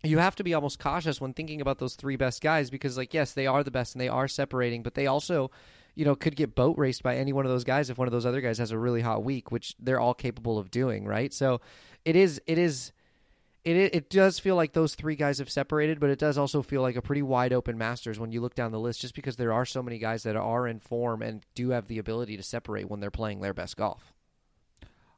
[0.02, 3.12] you have to be almost cautious when thinking about those three best guys because, like,
[3.12, 5.50] yes, they are the best and they are separating, but they also
[5.94, 8.12] you know, could get boat raced by any one of those guys if one of
[8.12, 11.32] those other guys has a really hot week, which they're all capable of doing, right?
[11.32, 11.60] So
[12.04, 12.92] it is it is
[13.64, 16.82] it it does feel like those three guys have separated, but it does also feel
[16.82, 19.52] like a pretty wide open Masters when you look down the list, just because there
[19.52, 22.88] are so many guys that are in form and do have the ability to separate
[22.88, 24.12] when they're playing their best golf.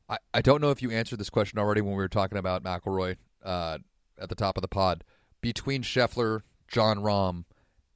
[0.08, 2.64] I, I don't know if you answered this question already when we were talking about
[2.64, 3.78] McIlroy uh,
[4.20, 5.04] at the top of the pod.
[5.40, 7.44] Between Scheffler, Jon Rahm,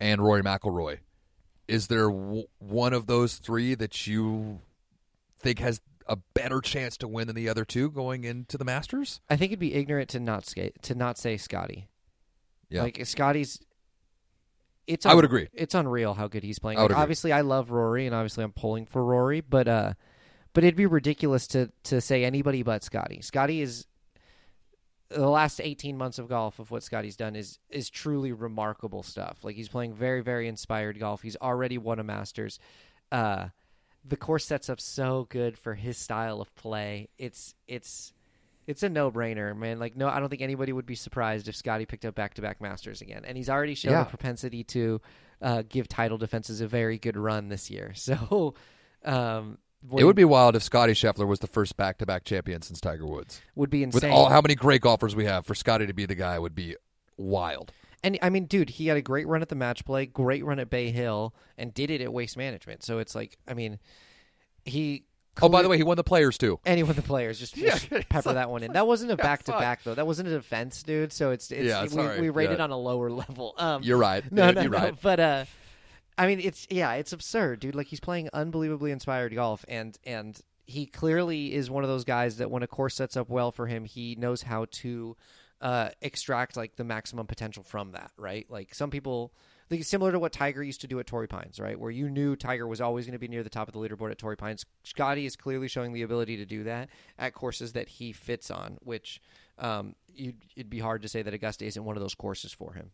[0.00, 0.98] and Rory McIlroy,
[1.68, 4.60] is there w- one of those three that you
[5.38, 9.20] think has a better chance to win than the other two going into the Masters?
[9.28, 11.88] I think it'd be ignorant to not skate to not say Scotty.
[12.68, 12.82] Yeah.
[12.82, 13.60] Like Scotty's
[14.86, 15.48] it's I would agree.
[15.52, 16.78] It's unreal how good he's playing.
[16.78, 19.92] I Like, obviously I love Rory and obviously I'm pulling for Rory, but uh
[20.52, 23.20] but it'd be ridiculous to to say anybody but Scotty.
[23.20, 23.86] Scotty is
[25.08, 29.38] the last 18 months of golf of what Scotty's done is is truly remarkable stuff.
[29.42, 31.22] Like he's playing very very inspired golf.
[31.22, 32.58] He's already won a Masters.
[33.10, 33.48] Uh
[34.08, 37.08] the course sets up so good for his style of play.
[37.18, 38.12] It's it's
[38.66, 39.78] it's a no brainer, man.
[39.78, 42.42] Like no, I don't think anybody would be surprised if Scotty picked up back to
[42.42, 43.24] back Masters again.
[43.26, 44.02] And he's already shown Yeah.
[44.02, 45.00] a propensity to
[45.42, 47.92] uh, give title defenses a very good run this year.
[47.94, 48.54] So
[49.04, 49.58] um,
[49.96, 53.40] It would be wild if Scotty Scheffler was the first back-to-back champion since Tiger Woods.
[53.54, 54.10] would be insane.
[54.10, 56.54] With all how many great golfers we have, for Scotty to be the guy would
[56.54, 56.74] be
[57.16, 57.72] wild.
[58.06, 60.60] And I mean, dude, he had a great run at the match play, great run
[60.60, 62.84] at Bay Hill, and did it at Waste Management.
[62.84, 63.80] So it's like, I mean,
[64.64, 65.04] he.
[65.42, 66.60] Oh, by the way, he won the Players too.
[66.64, 68.72] any one of the players just, Yeah, just pepper that one in.
[68.72, 69.94] That wasn't a back to back though.
[69.94, 71.12] That wasn't a defense, dude.
[71.12, 72.20] So it's, it's Yeah, we, right.
[72.20, 72.64] we rated Yeah.
[72.64, 73.54] on a lower level.
[73.58, 74.24] Um, You're right.
[74.32, 74.78] no, no, you're no.
[74.78, 74.94] right.
[75.02, 75.44] But uh,
[76.16, 77.74] I mean, it's yeah, it's absurd, dude.
[77.74, 82.38] Like he's playing unbelievably inspired golf, and and he clearly is one of those guys
[82.38, 85.16] that when a course sets up well for him, he knows how to
[85.60, 88.12] uh, extract like the maximum potential from that.
[88.16, 88.46] Right?
[88.48, 89.32] Like some people.
[89.68, 91.76] Like similar to what Tiger used to do at Torrey Pines, right?
[91.76, 94.12] Where you knew Tiger was always going to be near the top of the leaderboard
[94.12, 94.64] at Torrey Pines.
[94.84, 96.88] Scotty is clearly showing the ability to do that
[97.18, 99.20] at courses that he fits on, which
[99.58, 102.74] um, you'd, it'd be hard to say that Augusta isn't one of those courses for
[102.74, 102.92] him.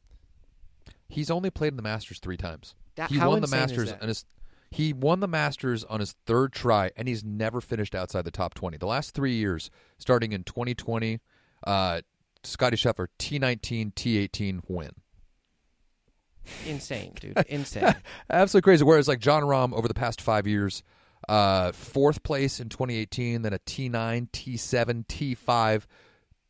[1.10, 2.74] He's only played in the Masters three times.
[2.94, 4.24] That- he won the Masters on his.
[4.70, 8.54] He won the Masters on his third try, and he's never finished outside the top
[8.54, 8.78] twenty.
[8.78, 11.20] The last three years, starting in 2020,
[11.66, 12.00] uh,
[12.44, 14.90] Scotty Scheffler T19, T18 win.
[16.66, 17.38] Insane, dude.
[17.48, 17.94] Insane.
[18.30, 18.84] Absolutely crazy.
[18.84, 20.82] Whereas like Jon Rahm over the past five years,
[21.28, 25.84] uh, fourth place in 2018, then a T9, T7, T5,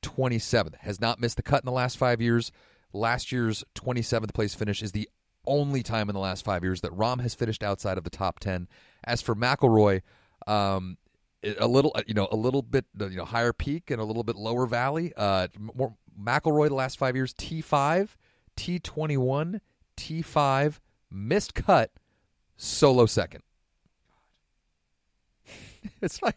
[0.03, 0.77] 27th.
[0.77, 2.51] Has not missed the cut in the last five years.
[2.93, 5.09] Last year's 27th place finish is the
[5.47, 8.39] only time in the last five years that Rahm has finished outside of the top
[8.39, 8.69] 10.
[9.05, 10.03] As for McIlroy,
[10.47, 10.97] um,
[11.59, 14.37] a little, you know, a little bit, you know, higher peak and a little bit
[14.37, 15.13] lower valley.
[15.17, 18.11] Uh, more McIlroy the last five years: T5,
[18.57, 19.61] T21,
[19.97, 20.79] T5,
[21.11, 21.91] missed cut,
[22.57, 23.43] solo second.
[26.03, 26.37] it's like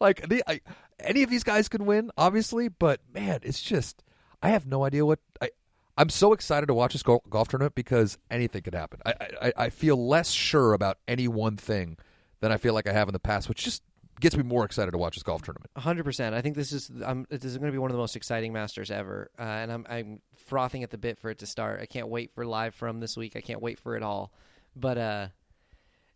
[0.00, 0.60] like the I,
[1.00, 4.02] any of these guys could win, obviously, but man, it's just
[4.42, 5.50] I have no idea what I.
[5.96, 9.00] I'm so excited to watch this golf tournament because anything could happen.
[9.04, 11.96] I, I I feel less sure about any one thing
[12.40, 13.82] than I feel like I have in the past, which just
[14.20, 15.70] gets me more excited to watch this golf tournament.
[15.76, 16.34] hundred percent.
[16.34, 18.52] I think this is um, this is going to be one of the most exciting
[18.52, 21.80] Masters ever, uh, and I'm I'm frothing at the bit for it to start.
[21.80, 23.36] I can't wait for live from this week.
[23.36, 24.32] I can't wait for it all.
[24.76, 25.28] But uh,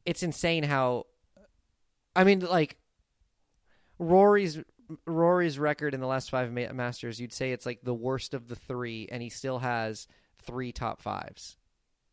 [0.04, 1.06] it's insane how,
[2.14, 2.76] I mean, like
[3.98, 4.58] Rory's
[5.06, 7.20] Rory's record in the last five ma- Masters.
[7.20, 10.06] You'd say it's like the worst of the three, and he still has
[10.44, 11.56] three top fives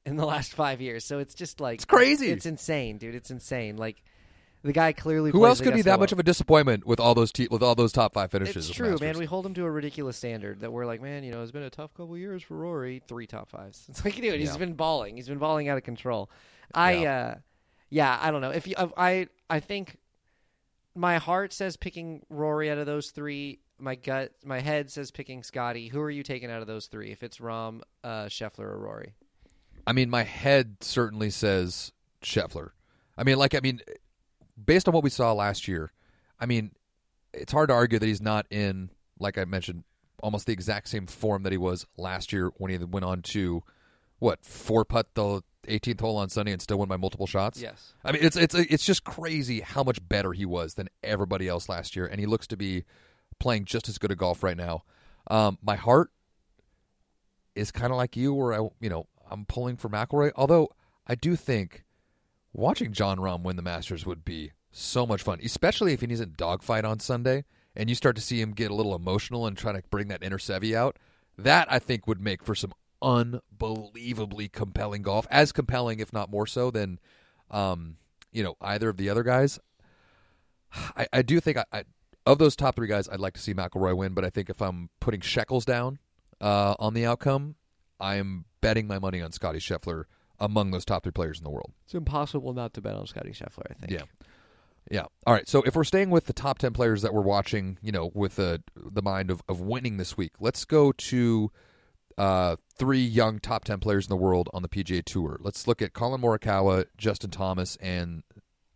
[0.05, 1.05] in the last five years.
[1.05, 2.29] So it's just like It's crazy.
[2.29, 3.15] It's insane, dude.
[3.15, 3.77] It's insane.
[3.77, 4.03] Like.
[4.61, 5.31] The guy clearly.
[5.31, 5.99] Who else could be that well.
[5.99, 8.67] much of a disappointment with all those te- with all those top five finishes?
[8.67, 9.17] It's true, man.
[9.17, 11.63] We hold him to a ridiculous standard that we're like, man, you know, it's been
[11.63, 13.01] a tough couple years for Rory.
[13.07, 13.85] Three top fives.
[13.89, 14.57] It's like, dude, he's Yeah.
[14.57, 15.15] been balling.
[15.15, 16.29] He's been balling out of control.
[16.73, 17.17] I, Yeah.
[17.17, 17.35] uh,
[17.89, 18.51] yeah, I don't know.
[18.51, 19.97] If you, I, I think
[20.93, 23.59] my heart says picking Rory out of those three.
[23.79, 25.87] my gut, my head says picking Scotty.
[25.87, 27.11] Who are you taking out of those three?
[27.11, 29.13] If it's Rahm, uh, Scheffler, or Rory?
[29.87, 32.71] I mean, my head certainly says Scheffler.
[33.17, 33.81] I mean, like, I mean,
[34.65, 35.91] based on what we saw last year,
[36.39, 36.71] I mean,
[37.33, 39.83] it's hard to argue that he's not in, like I mentioned,
[40.21, 43.63] almost the exact same form that he was last year when he went on to
[44.19, 47.61] what four putt the 18th hole on Sunday and still win by multiple shots.
[47.61, 47.93] Yes.
[48.03, 51.69] I mean, it's it's it's just crazy how much better he was than everybody else
[51.69, 52.85] last year, and he looks to be
[53.39, 54.83] playing just as good a golf right now.
[55.29, 56.11] Um, my heart
[57.55, 60.69] is kind of like you, where I you know I'm pulling for McIlroy, although
[61.07, 61.83] I do think
[62.59, 66.33] watching Jon Rahm win the Masters would be so much fun, especially if he's in
[66.37, 67.45] dogfight on Sunday
[67.75, 70.23] and you start to see him get a little emotional and trying to bring that
[70.23, 70.97] inner Seve out.
[71.37, 76.45] That I think would make for some unbelievably compelling golf, as compelling, if not more
[76.45, 76.99] so, than
[77.49, 77.95] um,
[78.31, 79.59] you know either of the other guys.
[80.97, 81.83] I, I do think I, I,
[82.25, 84.61] of those top three guys, I'd like to see McIlroy win, but I think if
[84.61, 85.99] I'm putting shekels down
[86.41, 87.55] uh, on the outcome,
[87.99, 90.03] I'm betting my money on Scottie Scheffler
[90.39, 91.71] among those top three players in the world.
[91.85, 93.65] It's impossible not to bet on Scottie Scheffler.
[93.69, 93.91] I think.
[93.91, 94.03] Yeah.
[94.89, 95.05] Yeah.
[95.27, 95.47] All right.
[95.47, 98.35] So if we're staying with the top ten players that we're watching, you know, with
[98.35, 101.51] the the mind of, of winning this week, let's go to
[102.17, 105.37] uh, three young top ten players in the world on the PGA Tour.
[105.41, 108.23] Let's look at Collin Morikawa, Justin Thomas, and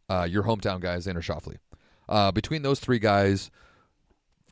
[0.09, 1.57] uh, your hometown guy, Xander Schauffele.
[2.07, 3.49] Uh, between those three guys,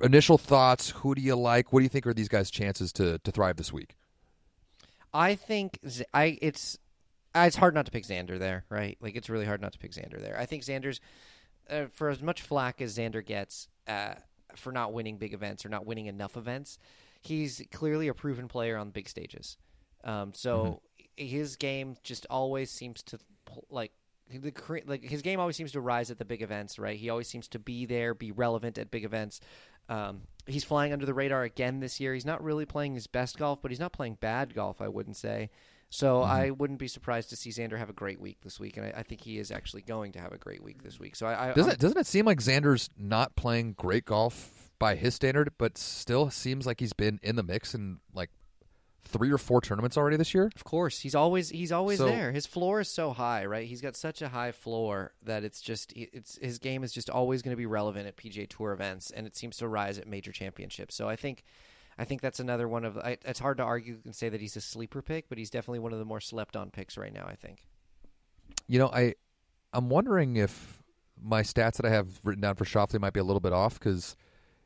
[0.02, 0.90] initial thoughts.
[0.90, 1.72] Who do you like?
[1.72, 3.96] What do you think are these guys' chances to to thrive this week?
[5.14, 6.80] I think Z- I it's
[7.36, 8.98] it's hard not to pick Xander there, right?
[9.02, 10.38] Like it's really hard not to pick Xander there.
[10.38, 11.00] I think Xander's
[11.70, 14.16] uh, for as much flack as Xander gets uh,
[14.56, 16.78] for not winning big events or not winning enough events,
[17.22, 19.58] he's clearly a proven player on big stages.
[20.04, 20.82] Um, so
[21.16, 23.20] his game just always seems to
[23.70, 23.92] like
[24.30, 24.54] the
[24.86, 26.98] like his game always seems to rise at the big events, right?
[26.98, 29.42] He always seems to be there, be relevant at big events.
[29.90, 32.14] Um, he's flying under the radar again this year.
[32.14, 34.82] He's not really playing his best golf, but he's not playing bad golf.
[34.82, 35.50] I wouldn't say.
[35.94, 36.32] So mm-hmm.
[36.32, 39.00] I wouldn't be surprised to see Xander have a great week this week, and I,
[39.00, 41.18] I think he is actually going to have a great week this week.
[41.18, 44.96] So I, I Doesn't it, doesn't it seem like Xander's not playing great golf by
[44.96, 48.30] his standard, but still seems like he's been in the mix in like
[49.02, 50.50] three or four tournaments already this year?
[50.56, 52.32] Of course, he's always he's always So- there.
[52.32, 53.68] His floor is so high, right?
[53.68, 57.42] He's got such a high floor that it's just it's his game is just always
[57.42, 60.32] going to be relevant at PGA Tour events, and it seems to rise at major
[60.32, 60.96] championships.
[60.96, 61.44] So I think.
[62.02, 62.98] I think that's another one of.
[62.98, 65.78] I, it's hard to argue and say that he's a sleeper pick, but he's definitely
[65.78, 67.28] one of the more slept on picks right now.
[67.28, 67.68] I think.
[68.68, 69.14] You know, I
[69.72, 70.82] I'm wondering if
[71.22, 73.78] my stats that I have written down for Schauffele might be a little bit off
[73.78, 74.16] because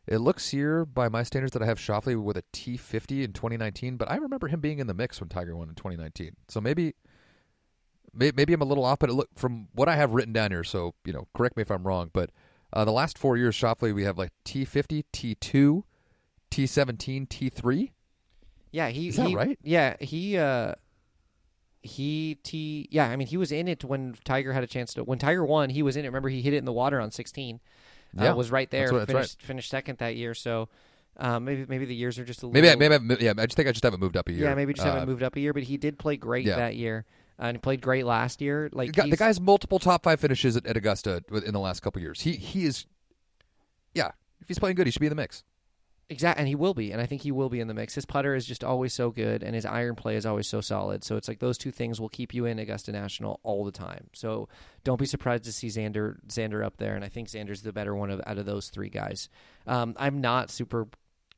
[0.07, 3.97] it looks here by my standards that I have Schauffele with a T50 in 2019,
[3.97, 6.37] but I remember him being in the mix when Tiger won in 2019.
[6.47, 6.95] So maybe
[8.13, 10.51] may- maybe I'm a little off, but it look from what I have written down
[10.51, 10.63] here.
[10.63, 12.29] So you know, correct me if I'm wrong, but
[12.71, 15.83] uh, the last four years, Schauffele we have like T50, T2,
[16.55, 17.91] T17, T3.
[18.71, 19.59] Yeah, he Is that he- right?
[19.63, 20.75] Yeah, he uh
[21.81, 25.03] he t yeah, I mean he was in it when Tiger had a chance to
[25.03, 26.07] when Tiger won, he was in it.
[26.07, 27.59] Remember he hit it in the water on 16.
[28.17, 30.69] Yeah, uh, was right there, that's right, that's finished finished second that year, so
[31.17, 33.45] um, maybe maybe the years are just a Maybe I, little maybe I, yeah, I
[33.45, 34.45] just think I just haven't moved up a year.
[34.45, 36.55] Yeah, maybe just haven't Uh, moved up a year, but he did play great yeah.
[36.57, 37.05] that year.
[37.37, 38.69] Uh, and he played great last year.
[38.71, 42.21] Like the guy's multiple top five finishes at, at Augusta in the last couple years.
[42.21, 42.85] He he is,
[43.93, 44.11] yeah.
[44.41, 45.43] If he's playing good, he should be in the mix.
[46.07, 47.95] Exact, and he will be, and I think he will be in the mix.
[47.95, 51.03] His putter is just always so good, and his iron play is always so solid.
[51.03, 54.07] So it's like those two things will keep you in Augusta National all the time.
[54.13, 54.47] So
[54.83, 57.95] don't be surprised to see Xander Xander up there, and I think Xander's the better
[57.95, 59.29] one of out of those three guys.
[59.65, 60.87] Um, I'm not super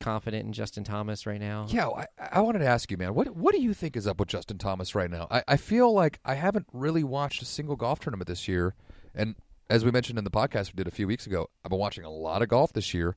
[0.00, 1.66] confident in Justin Thomas right now.
[1.70, 3.14] Yeah, I, I wanted to ask you, man.
[3.14, 5.28] What what do you think is up with Justin Thomas right now?
[5.30, 8.74] I, I feel like I haven't really watched a single golf tournament this year,
[9.14, 9.34] and
[9.70, 12.04] as we mentioned in the podcast we did a few weeks ago, I've been watching
[12.04, 13.16] a lot of golf this year.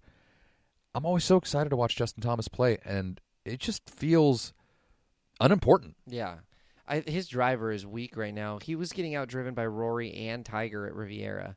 [0.93, 4.53] I'm always so excited to watch Justin Thomas play, and it just feels
[5.39, 5.95] unimportant.
[6.05, 6.38] Yeah.
[6.88, 8.59] I, his driver is weak right now.
[8.61, 11.55] He was getting outdriven by Rory and Tiger at Riviera.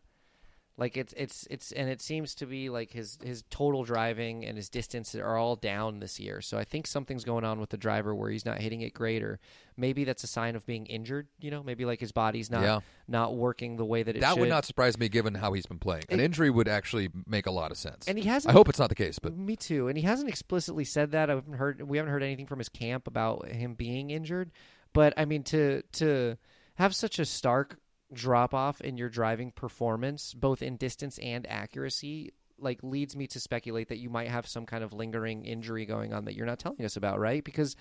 [0.76, 4.56] Like it's it's it's and it seems to be like his his total driving and
[4.56, 6.40] his distance are all down this year.
[6.40, 9.22] So I think something's going on with the driver where he's not hitting it great
[9.22, 9.38] or
[9.76, 12.80] maybe that's a sign of being injured, you know, maybe like his body's not Yeah.
[13.06, 14.40] not working the way that it that should.
[14.40, 16.04] would not surprise me given how he's been playing.
[16.08, 18.08] An injury would actually make a lot of sense.
[18.08, 19.86] and he hasn't I hope it's not the case, but Me too.
[19.86, 21.30] And he hasn't explicitly said that.
[21.30, 21.82] I haven't heard.
[21.82, 24.50] We haven't heard anything from his camp about him being injured.
[24.92, 26.36] But I mean, to to
[26.76, 27.78] have such a stark
[28.14, 33.40] drop off in your driving performance, both in distance and accuracy, like leads me to
[33.40, 36.58] speculate that you might have some kind of lingering injury going on that you're not
[36.58, 37.44] telling us about, right?
[37.44, 37.76] Because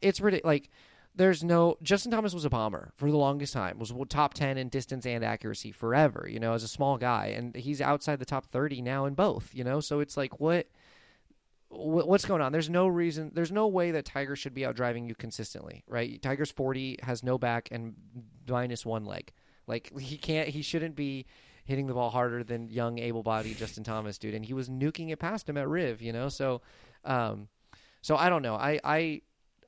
[0.00, 0.46] it's ridiculous.
[0.46, 0.70] Like.
[1.14, 3.80] There's no Justin Thomas was a bomber for the longest time.
[3.80, 6.28] Was top ten in distance and accuracy forever.
[6.30, 9.50] You know, as a small guy, and he's outside the top thirty now in both.
[9.52, 10.68] You know, so it's like what
[11.70, 12.52] what's going on?
[12.52, 13.32] There's no reason.
[13.34, 16.20] There's no way that Tiger should be out driving you consistently, right?
[16.22, 17.94] Tiger's 40, has no back, and
[18.48, 19.32] minus one leg.
[19.68, 20.48] Like he can't.
[20.48, 21.26] He shouldn't be
[21.64, 24.34] hitting the ball harder than young, able-bodied Justin Thomas, dude.
[24.34, 26.28] And he was nuking it past him at Riv, you know.
[26.30, 26.62] So,
[27.04, 27.48] um,
[28.00, 28.54] so I don't know.
[28.54, 29.20] I I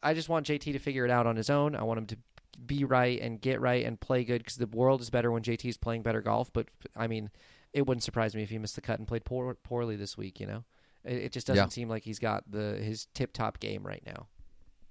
[0.03, 1.77] I just want JT to figure it out on his own.
[1.77, 2.17] I want him to
[2.65, 5.65] be right and get right and play good because the world is better when JT
[5.69, 6.53] is playing better golf.
[6.53, 7.31] But I mean,
[7.73, 10.41] it wouldn't surprise me if he missed the cut and played poor, poorly this week.
[10.41, 10.65] You know,
[11.05, 11.69] it, it just doesn't Yeah.
[11.69, 14.27] seem like he's got the his tip top game right now.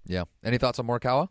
[0.06, 0.24] Yeah.
[0.44, 1.30] Any thoughts on Morikawa?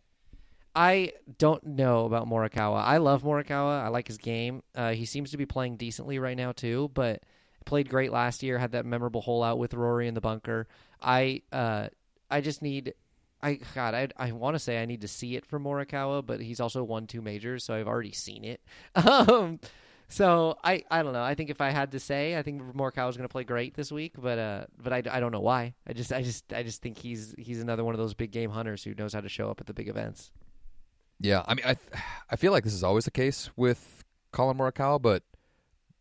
[0.79, 2.85] I don't know about Morikawa.
[2.85, 3.83] I love Morikawa.
[3.83, 4.63] I like his game.
[4.77, 7.25] Uh, he seems to be playing decently right now too, but
[7.65, 8.59] played great last year.
[8.59, 10.69] Had that memorable hole out with Rory in the bunker.
[11.03, 11.89] I uh,
[12.31, 12.95] I just need.
[13.43, 16.41] I God, I I want to say I need to see it for Morikawa, but
[16.41, 18.61] he's also won two majors, so I've already seen it.
[18.95, 19.59] Um,
[20.07, 21.25] so I I don't know.
[21.25, 23.91] I think if I had to say, I think Morikawa's going to play great this
[23.91, 25.75] week, but uh, but I, I don't know why.
[25.89, 28.51] I just I just I just think he's he's another one of those big game
[28.51, 30.31] hunters who knows how to show up at the big events.
[31.21, 31.77] Yeah, I mean, I
[32.31, 35.23] I feel like this is always the case with Collin Morikawa, but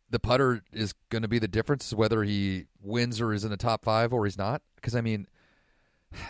[0.09, 3.57] the putter is going to be the difference whether he wins or is in the
[3.57, 4.61] top five or he's not.
[4.75, 5.27] Because I mean,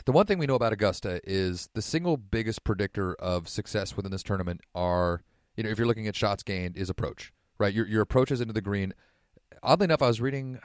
[0.06, 4.12] the one thing we know about Augusta is the single biggest predictor of success within
[4.12, 5.22] this tournament are
[5.56, 7.74] you know if you're looking at shots gained is approach, right?
[7.74, 8.94] Your your approaches into the green.
[9.64, 10.60] Oddly enough, I was reading.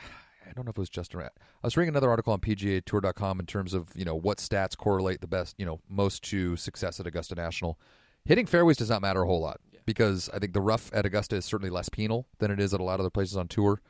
[0.49, 1.21] I don't know if it was Justin.
[1.21, 1.31] I
[1.63, 5.21] was reading another article on PGA Tour.com in terms of you know what stats correlate
[5.21, 7.79] the best, you know, most to success at Augusta National.
[8.25, 11.37] Hitting fairways does not matter a whole lot because I think the rough at Augusta
[11.37, 13.81] is certainly less penal than it is at a lot of other places on tour.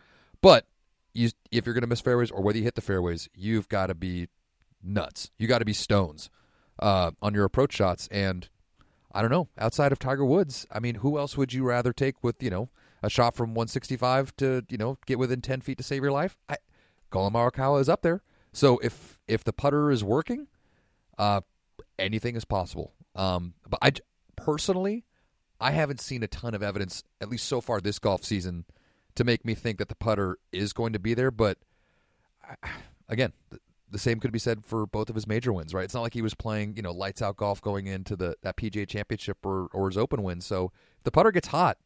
[0.40, 0.66] But
[1.14, 3.86] you, if you're going to miss fairways or whether you hit the fairways, you've got
[3.88, 4.28] to be
[4.82, 5.30] nuts.
[5.38, 6.30] You got to be stones
[6.78, 8.08] uh, on your approach shots.
[8.10, 8.48] And
[9.12, 12.22] I don't know, outside of Tiger Woods, I mean, who else would you rather take
[12.22, 12.70] with you know
[13.02, 16.36] a shot from 165 to you know get within 10 feet to save your life?
[16.48, 16.56] I,
[17.10, 18.22] Collin Morikawa is up there.
[18.52, 20.48] So if if the putter is working,
[21.18, 21.42] uh,
[21.98, 22.94] anything is possible.
[23.14, 23.92] Um, but I
[24.44, 25.04] personally,
[25.60, 28.64] I haven't seen a ton of evidence, at least so far this golf season,
[29.14, 31.30] to make me think that the putter is going to be there.
[31.30, 31.58] But
[33.08, 33.32] again,
[33.90, 35.84] the, same could be said for both of his major wins, right?
[35.84, 38.56] It's not like he was playing, you know, lights out golf going into the that
[38.56, 40.40] PGA Championship or or his Open win.
[40.40, 41.76] So if the putter gets hot,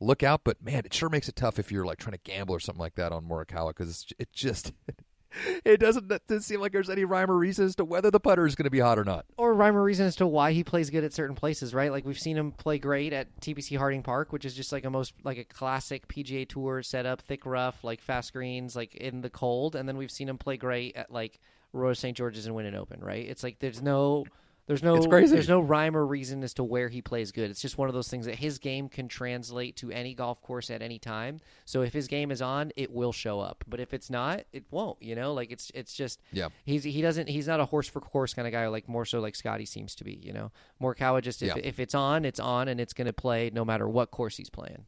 [0.00, 0.42] look out.
[0.44, 2.80] But man, it sure makes it tough if you're like trying to gamble or something
[2.80, 4.72] like that on Morikawa because it just.
[5.64, 8.46] It doesn't, doesn't seem like there's any rhyme or reason as to whether the putter
[8.46, 9.26] is going to be hot or not.
[9.36, 11.90] or rhyme or reason as to why he plays good at certain places, right?
[11.92, 14.90] Like we've seen him play great at TPC Harding Park, which is just like a
[14.90, 19.30] most like a classic PGA Tour setup, thick rough, like fast greens, like in the
[19.30, 21.40] cold, and then we've seen him play great at like
[21.72, 23.26] Royal St George's and win an Open, right?
[23.26, 24.24] It's like there's no.
[24.68, 25.32] There's no It's crazy.
[25.34, 27.50] there's no rhyme or reason as to where he plays good.
[27.50, 30.70] It's just one of those things that his game can translate to any golf course
[30.70, 31.40] at any time.
[31.64, 33.64] So if his game is on, it will show up.
[33.66, 35.02] But if it's not, it won't.
[35.02, 36.48] You know, like it's it's just Yeah.
[36.66, 39.20] he's he doesn't he's not a horse for course kind of guy like more so
[39.20, 41.62] like Scottie seems to be you know Morikawa just if, Yeah.
[41.64, 44.50] if it's on it's on and it's going to play no matter what course he's
[44.50, 44.84] playing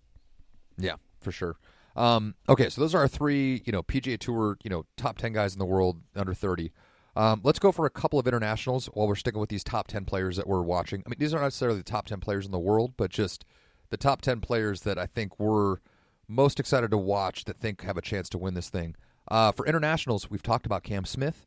[0.78, 1.56] Yeah, for sure.
[1.96, 5.32] Um, okay, so those are our three, you know, PGA Tour, you know, top ten
[5.32, 6.70] guys in the world under thirty.
[7.16, 10.04] Um, let's go for a couple of internationals while we're sticking with these top ten
[10.04, 11.02] players that we're watching.
[11.04, 13.44] I mean, these aren't necessarily the top ten players in the world, but just
[13.90, 15.78] the top ten players that I think we're
[16.28, 18.94] most excited to watch that think have a chance to win this thing.
[19.28, 21.46] Uh, for internationals, we've talked about Cam Smith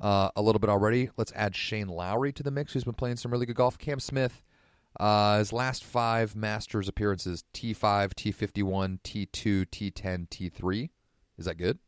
[0.00, 1.10] uh, a little bit already.
[1.16, 3.78] Let's add Shane Lowry to the mix, who's been playing some really good golf.
[3.78, 4.42] Cam Smith,
[4.98, 10.90] uh, his last five Masters appearances T5, T51, T2, T10, T3.
[11.38, 11.78] Is that good?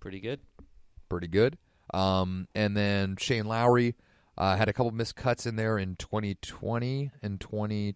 [0.00, 0.40] pretty good
[1.08, 1.58] Pretty good.
[1.92, 3.96] Um, and then Shane Lowry
[4.38, 7.92] uh, had a couple missed cuts in there in 2020 and 20,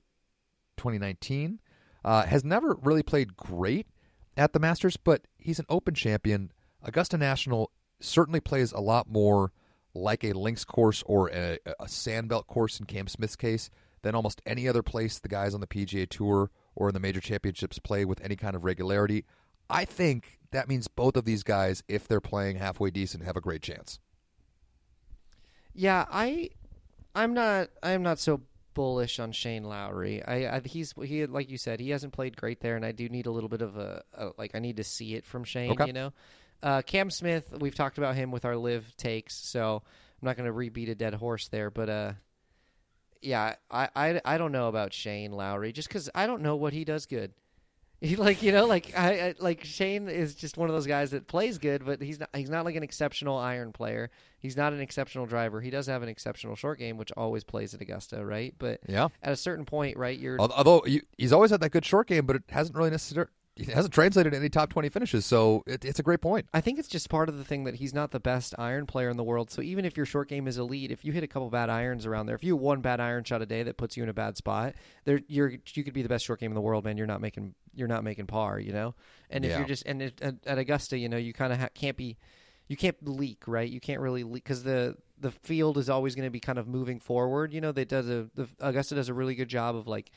[0.77, 1.61] 2019.
[2.05, 3.87] Uh, has never really played great
[4.37, 6.53] at the Masters, but he's an Open champion.
[6.83, 7.71] Augusta National
[8.01, 9.53] certainly plays a lot more
[9.95, 13.71] like a links course or a, a sandbelt course in Cam Smith's case
[14.03, 17.21] than almost any other place the guys on the PGA Tour or in the major
[17.21, 19.25] championships play with any kind of regularity.
[19.71, 23.41] I think that means both of these guys, if they're playing halfway decent, have a
[23.41, 23.99] great chance.
[25.75, 26.51] yeah I
[27.15, 28.41] I'm not I'm not so
[28.75, 32.61] bullish on Shane Lowry I, I he's he like you said he hasn't played great
[32.61, 34.85] there and I do need a little bit of a, a like I need to
[34.85, 35.87] see it from Shane Okay.
[35.87, 36.13] you know
[36.63, 39.83] uh, Cam Smith we've talked about him with our live takes so
[40.21, 42.13] I'm not going to rebeat a dead horse there but uh
[43.23, 46.75] yeah, I, I, I don't know about Shane Lowry just because I don't know what
[46.75, 47.33] he does good.
[48.09, 51.13] He like you know like I, I like Shane is just one of those guys
[51.13, 54.11] that plays good, but he's not he's not like an exceptional iron player.
[54.39, 55.63] He's not an exceptional driver.
[55.63, 58.55] He does have an exceptional short game, which always plays at Augusta, right?
[58.59, 59.09] But Yeah.
[59.23, 62.27] at a certain point, right, you're Although you- he's always had that good short game,
[62.27, 65.25] but it hasn't really necessar- it hasn't translated any top 20 finishes.
[65.25, 66.47] So it, it's a great point.
[66.53, 69.09] I think it's just part of the thing that he's not the best iron player
[69.09, 69.51] in the world.
[69.51, 72.05] So even if your short game is elite, if you hit a couple bad irons
[72.07, 74.09] around there, if you have one bad iron shot a day that puts you in
[74.09, 74.75] a bad spot,
[75.05, 76.97] there you're you could be the best short game in the world, man.
[76.97, 78.95] You're not making you're not making par, you know.
[79.31, 79.59] And if Yeah.
[79.59, 82.17] you're just and it, at, at Augusta, you know, you kind of ha- can't be
[82.67, 83.69] you can't leak, right?
[83.71, 86.67] You can't really leak because the the field is always going to be kind of
[86.67, 87.53] moving forward.
[87.53, 90.11] You know, they does a the Augusta does a really good job of like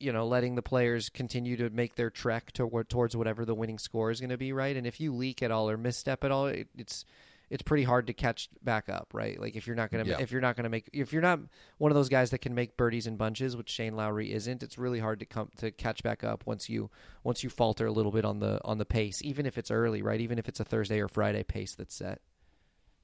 [0.00, 3.78] you know, letting the players continue to make their trek toward, towards whatever the winning
[3.78, 4.76] score is going to be, right?
[4.76, 7.04] And if you leak at all or misstep at all, it, it's
[7.50, 9.40] it's pretty hard to catch back up, right?
[9.40, 10.18] Like if you're not going to Yeah.
[10.20, 11.40] if you're not going to make if you're not
[11.78, 14.76] one of those guys that can make birdies in bunches, which Shane Lowry isn't, it's
[14.76, 16.90] really hard to come to catch back up once you
[17.24, 20.02] once you falter a little bit on the on the pace, even if it's early,
[20.02, 20.20] right?
[20.20, 22.20] Even if it's a Thursday or Friday pace that's set.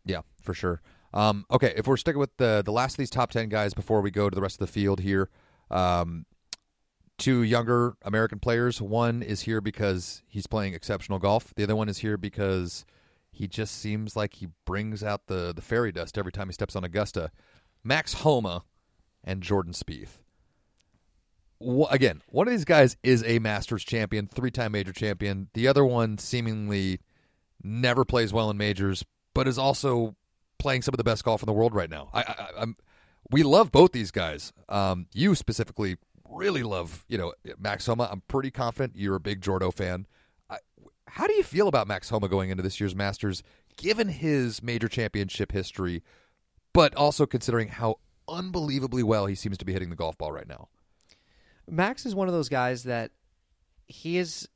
[0.04, 0.82] Yeah, for sure.
[1.14, 4.02] Um, okay, if we're sticking with the the last of these top ten guys before
[4.02, 5.30] we go to the rest of the field here,
[5.70, 6.26] um,
[7.18, 8.80] two younger American players.
[8.80, 11.52] One is here because he's playing exceptional golf.
[11.54, 12.84] The other one is here because
[13.30, 16.76] he just seems like he brings out the the fairy dust every time he steps
[16.76, 17.30] on Augusta.
[17.82, 18.64] Max Homa
[19.22, 20.22] and Jordan Spieth.
[21.90, 25.48] Again, one of these guys is a Masters champion, three time major champion.
[25.54, 27.00] The other one seemingly
[27.62, 29.04] never plays well in majors,
[29.34, 30.14] but is also
[30.58, 32.10] playing some of the best golf in the world right now.
[32.12, 32.76] I, I, I'm,
[33.30, 34.52] we love both these guys.
[34.68, 35.96] Um, you specifically
[36.28, 38.08] really love, you know, Max Homa.
[38.10, 40.06] I'm pretty confident you're a big Jordo fan.
[40.50, 40.58] I,
[41.06, 43.42] how do you feel about Max Homa going into this year's Masters,
[43.76, 46.02] given his major championship history,
[46.72, 47.96] but also considering how
[48.28, 50.68] unbelievably well he seems to be hitting the golf ball right now?
[51.68, 53.10] Max is one of those guys that
[53.86, 54.48] his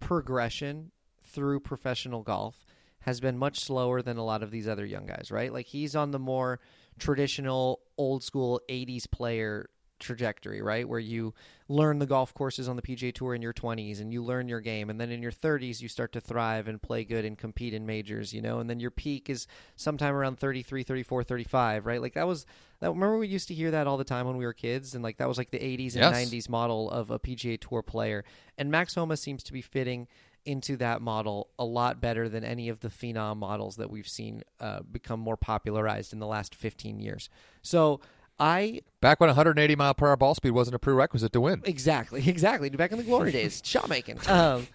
[0.00, 0.90] progression
[1.24, 2.64] through professional golf
[3.00, 5.52] has been much slower than a lot of these other young guys, right?
[5.52, 6.60] Like he's on the more
[6.98, 9.68] traditional, old school 80s player
[9.98, 10.88] trajectory, right?
[10.88, 11.34] Where you
[11.68, 14.60] learn the golf courses on the PGA Tour in your 20s and you learn your
[14.60, 14.88] game.
[14.90, 17.84] And then in your 30s, you start to thrive and play good and compete in
[17.84, 18.60] majors, you know?
[18.60, 19.46] And then your peak is
[19.76, 22.00] sometime around 33, 34, 35, right?
[22.00, 22.46] Like that was,
[22.80, 24.94] that, remember we used to hear that all the time when we were kids?
[24.94, 26.14] And like that was like the 80s and Yes.
[26.14, 28.24] 90s model of a PGA Tour player.
[28.56, 30.08] And Max Homa seems to be fitting
[30.46, 34.42] into that model a lot better than any of the phenom models that we've seen
[34.60, 37.28] uh, become more popularized in the last 15 years.
[37.60, 38.00] So
[38.38, 41.62] I Back when 180 mile per hour ball speed wasn't a prerequisite to win.
[41.64, 44.18] exactly exactly back in the glory days shot making.
[44.28, 44.66] Um,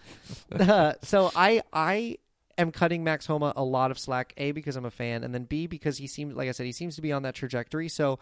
[0.52, 2.18] uh, so I I
[2.58, 4.34] am cutting Max Homa a lot of slack.
[4.38, 6.72] A because I'm a fan, and then B because he seems like I said he
[6.72, 7.90] seems to be on that trajectory.
[7.90, 8.20] So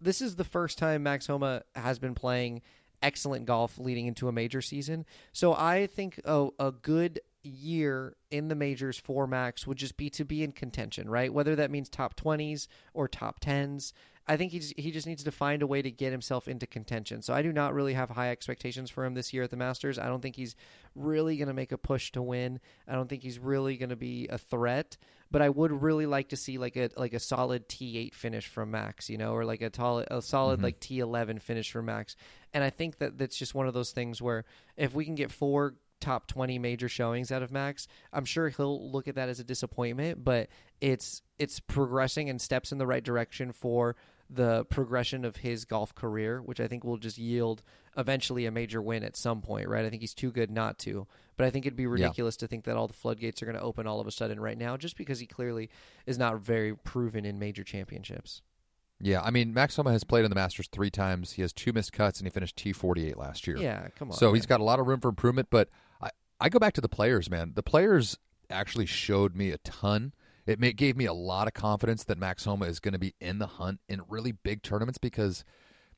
[0.00, 2.62] this is the first time Max Homa has been playing
[3.02, 5.04] excellent golf leading into a major season.
[5.32, 10.08] So I think a, a good year in the majors for Max would just be
[10.10, 11.32] to be in contention, right?
[11.32, 13.92] Whether that means top 20s or top 10s.
[14.26, 16.66] I think he just, he just needs to find a way to get himself into
[16.66, 17.20] contention.
[17.20, 19.98] So I do not really have high expectations for him this year at the Masters.
[19.98, 20.56] I don't think he's
[20.94, 22.60] really going to make a push to win.
[22.88, 24.96] I don't think he's really going to be a threat.
[25.30, 28.70] But I would really like to see like a like a solid T8 finish from
[28.70, 30.64] Max, you know, or like a tall, a solid mm-hmm.
[30.64, 32.14] like T11 finish from Max.
[32.52, 34.44] And I think that that's just one of those things where
[34.76, 38.92] if we can get four top 20 major showings out of Max, I'm sure he'll
[38.92, 40.48] look at that as a disappointment, but
[40.80, 43.96] it's it's progressing and steps in the right direction for
[44.30, 47.62] the progression of his golf career, which I think will just yield
[47.96, 49.84] eventually a major win at some point, right?
[49.84, 51.06] I think he's too good not to.
[51.36, 53.62] But I think it'd be ridiculous to think that all the floodgates are going to
[53.62, 55.68] open all of a sudden right now just because he clearly
[56.06, 58.42] is not very proven in major championships.
[59.00, 61.32] Yeah, I mean, Max Homa has played in the Masters three times.
[61.32, 63.56] He has two missed cuts, and he finished T48 last year.
[63.56, 64.16] Yeah, come on.
[64.16, 65.48] So he's got a lot of room for improvement.
[65.50, 65.68] But
[66.00, 66.10] I,
[66.40, 67.52] I go back to the players, man.
[67.54, 68.16] The players
[68.48, 70.12] actually showed me a ton.
[70.46, 73.14] It may, gave me a lot of confidence that Max Homa is going to be
[73.20, 75.44] in the hunt in really big tournaments because,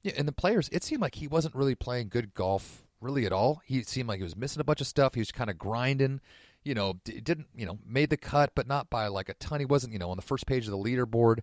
[0.03, 3.33] yeah, and the players, it seemed like he wasn't really playing good golf really at
[3.33, 3.63] all.
[3.65, 5.15] He seemed like he was missing a bunch of stuff.
[5.15, 6.21] He was kind of grinding.
[6.65, 9.61] You know, d- didn't you know made the cut, but not by like a ton.
[9.61, 11.41] He wasn't you know on the first page of the leaderboard.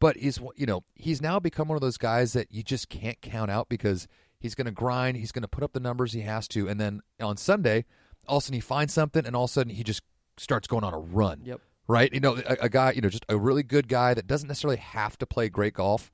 [0.00, 3.20] But he's you know he's now become one of those guys that you just can't
[3.20, 4.08] count out because
[4.40, 5.16] he's going to grind.
[5.16, 7.84] He's going to put up the numbers he has to, and then on Sunday,
[8.26, 10.02] all of a sudden he finds something, and all of a sudden he just
[10.38, 11.42] starts going on a run.
[11.44, 11.60] Yep.
[11.88, 12.12] Right.
[12.12, 14.78] You know, a, a guy, you know, just a really good guy that doesn't necessarily
[14.78, 16.12] have to play great golf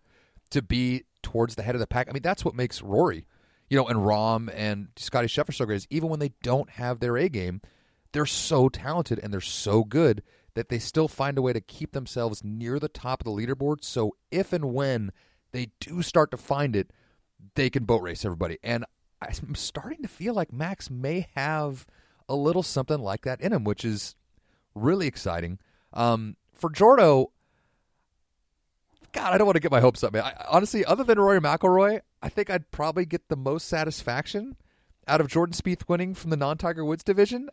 [0.51, 2.09] to be towards the head of the pack.
[2.09, 3.27] I mean, that's what makes Rory,
[3.69, 5.77] you know, and Rahm and Scottie Scheffler so great.
[5.77, 7.61] Is even when they don't have their A game,
[8.13, 10.23] they're so talented and they're so good
[10.55, 13.85] that they still find a way to keep themselves near the top of the leaderboard.
[13.85, 15.13] So if and when
[15.53, 16.91] they do start to find it,
[17.55, 18.59] they can boat race everybody.
[18.63, 18.85] And
[19.21, 21.87] I'm starting to feel like Max may have
[22.29, 24.15] a little something like that in him, which is
[24.79, 25.59] really exciting.
[25.93, 27.27] Um, for Jordo,
[29.13, 30.23] God, I don't want to get my hopes up, man.
[30.25, 34.57] I, honestly, other than Rory McIlroy, I think I'd probably get the most satisfaction
[35.07, 37.49] out of Jordan Spieth winning from the non-Tiger Woods division,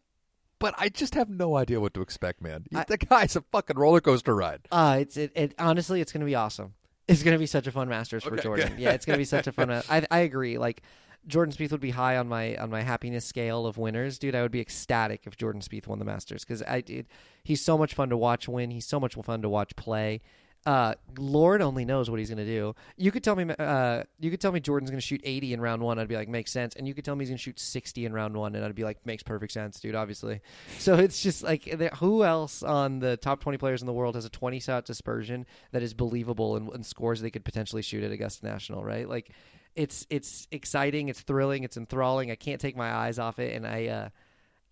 [0.59, 2.65] but I just have no idea what to expect, man.
[2.75, 4.67] I- the guy's a fucking roller coaster ride.
[4.71, 6.73] Uh, it's it, it honestly, it's gonna be awesome.
[7.07, 8.69] It's gonna be such a fun Masters for Okay, Jordan.
[8.69, 8.79] good.
[8.79, 9.69] Yeah, it's gonna be such a fun.
[9.89, 10.57] I I agree.
[10.57, 10.81] Like
[11.27, 14.35] Jordan Spieth would be high on my on my happiness scale of winners, dude.
[14.35, 17.07] I would be ecstatic if Jordan Spieth won the Masters because I did.
[17.43, 18.71] He's so much fun to watch win.
[18.71, 20.21] He's so much fun to watch play.
[20.65, 22.73] Uh, Lord only knows what he's gonna do.
[22.97, 25.83] You could tell me, uh, you could tell me Jordan's gonna shoot 80 in round
[25.83, 25.99] one.
[25.99, 26.75] I'd be like, makes sense.
[26.75, 28.83] And you could tell me he's gonna shoot 60 in round one, and I'd be
[28.83, 29.95] like, makes perfect sense, dude.
[29.95, 30.41] Obviously.
[30.79, 31.63] So it's just like
[31.95, 35.45] who else on the top 20 players in the world has a 20 shot dispersion
[35.71, 39.07] that is believable and, and scores they could potentially shoot at Augusta National, right?
[39.07, 39.31] Like
[39.75, 42.31] it's it's exciting, it's thrilling, it's enthralling.
[42.31, 44.09] I can't take my eyes off it and I uh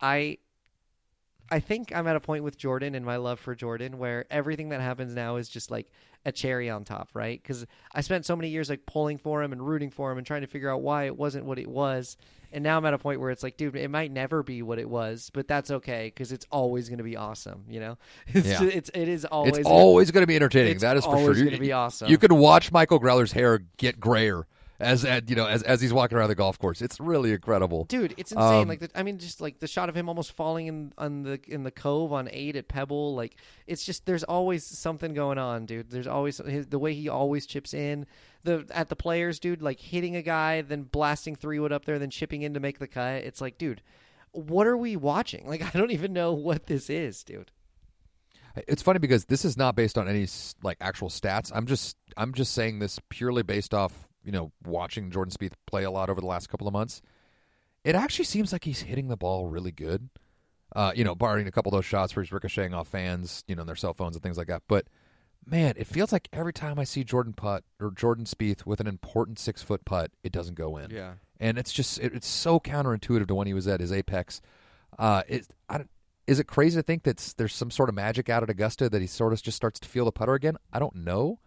[0.00, 0.38] I
[1.50, 4.70] I think I'm at a point with Jordan and my love for Jordan where everything
[4.70, 5.90] that happens now is just like
[6.24, 7.42] a cherry on top, right?
[7.44, 10.26] Cuz I spent so many years like pulling for him and rooting for him and
[10.26, 12.16] trying to figure out why it wasn't what it was.
[12.50, 14.78] And now I'm at a point where it's like, dude, it might never be what
[14.78, 17.64] it was, but that's okay because it's always going to be awesome.
[17.68, 17.98] You know,
[18.28, 18.62] it's Yeah.
[18.62, 20.78] it's it is always it's always going to be entertaining.
[20.78, 21.18] that is for sure.
[21.20, 22.08] always You- gonna be awesome.
[22.08, 24.46] You can watch Michael Greller's hair get grayer
[24.80, 26.82] as you know as as he's walking around the golf course.
[26.82, 27.84] It's really incredible.
[27.84, 30.32] dude it's insane Um, like the, i mean just like the shot of him almost
[30.32, 34.24] falling in on the in the cove on eight at pebble like it's just there's
[34.24, 38.04] always something going on dude there's always his, the way he always chips in
[38.42, 41.98] the at the players dude like hitting a guy then blasting three wood up there
[41.98, 43.80] then chipping in to make the cut it's like dude
[44.32, 47.52] what are we watching like i don't even know what this is dude
[48.68, 50.26] It's funny because this is not based on any
[50.62, 51.50] like actual stats.
[51.54, 55.84] I'm just I'm just saying this purely based off you know watching Jordan Spieth play
[55.84, 57.02] a lot over the last couple of months.
[57.84, 60.08] It actually seems like he's hitting the ball really good.
[60.74, 63.54] Uh, you know, barring a couple of those shots where he's ricocheting off fans, you
[63.54, 64.62] know, and their cell phones and things like that.
[64.66, 64.86] But
[65.46, 68.86] man, it feels like every time I see Jordan putt or Jordan Spieth with an
[68.86, 72.58] important six foot putt, it doesn't go in yeah and it's just it, it's so
[72.60, 74.40] counterintuitive to when he was at his apex.
[74.98, 75.84] Uh, it, I
[76.26, 79.02] is it crazy to think that there's some sort of magic out at Augusta that
[79.02, 80.56] he sort of just starts to feel the putter again?
[80.72, 81.40] I don't know,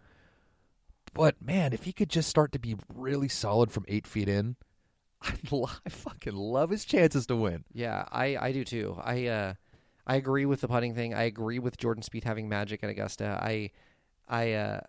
[1.18, 4.56] but man, if he could just start to be really solid from eight feet in,
[5.22, 7.64] I, I fucking love his chances to win.
[7.74, 8.98] Yeah, I, I do too.
[9.04, 9.54] I uh,
[10.06, 11.14] I agree with the putting thing.
[11.14, 13.40] I agree with Jordan Spieth having magic at Augusta.
[13.42, 13.72] I
[14.28, 14.80] I uh,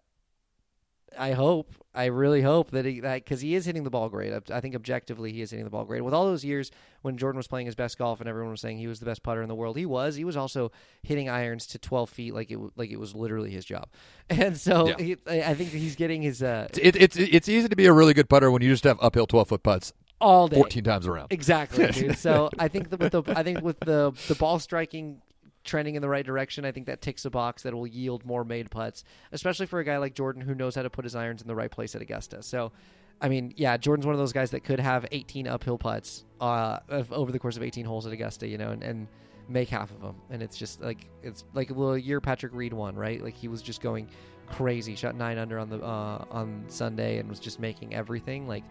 [1.16, 4.32] I hope, I really hope that he that because he is hitting the ball great.
[4.32, 6.02] Ob- I think objectively he is hitting the ball great.
[6.04, 6.70] With all those years
[7.02, 9.22] when Jordan was playing his best golf and everyone was saying he was the best
[9.22, 10.16] putter in the world, he was.
[10.16, 10.70] He was also
[11.02, 13.88] hitting irons to twelve feet like it like it was literally his job.
[14.30, 14.94] And so Yeah.
[14.98, 17.92] he, I I think he's getting his uh, It, it's it's easy to be a
[17.92, 20.56] really good putter when you just have uphill twelve foot putts all day.
[20.56, 21.28] fourteen times around.
[21.30, 22.18] Exactly, dude.
[22.28, 25.20] So I think that with the I think with the the ball striking
[25.64, 28.44] trending in the right direction, I think that ticks a box that will yield more
[28.44, 31.42] made putts, especially for a guy like Jordan who knows how to put his irons
[31.42, 32.42] in the right place at Augusta.
[32.42, 32.72] So.
[33.20, 36.78] I mean, yeah, Jordan's one of those guys that could have 18 uphill putts uh,
[37.10, 39.08] over the course of 18 holes at Augusta, you know, and, and
[39.48, 40.16] make half of them.
[40.30, 43.22] And it's just like it's like a little year Patrick Reed won, right?
[43.22, 44.08] Like he was just going
[44.46, 48.46] crazy, shot nine under on the uh, on Sunday, and was just making everything.
[48.46, 48.64] Like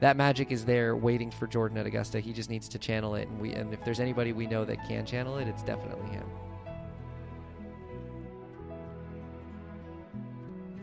[0.00, 2.20] that magic is there waiting for Jordan at Augusta.
[2.20, 4.86] He just needs to channel it, and we and if there's anybody we know that
[4.88, 6.24] can channel it, it's definitely him.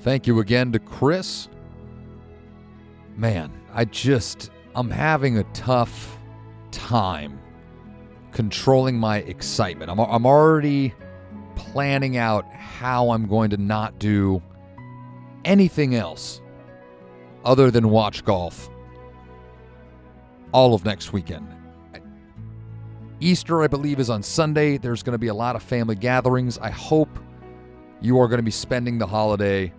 [0.02, 1.48] Thank you again to Chris.
[3.16, 6.18] Man, I just, I'm having a tough
[6.72, 7.40] time
[8.32, 9.92] controlling my excitement.
[9.92, 10.96] I'm, I'm already
[11.56, 14.42] planning out how I'm going to not do
[15.46, 16.42] anything else
[17.46, 18.71] other than watch golf
[20.52, 21.48] all of next weekend.
[23.20, 24.78] Easter, I believe, is on Sunday.
[24.78, 26.58] There's going to be a lot of family gatherings.
[26.58, 27.20] I hope
[28.02, 29.72] you are going to be spending the holiday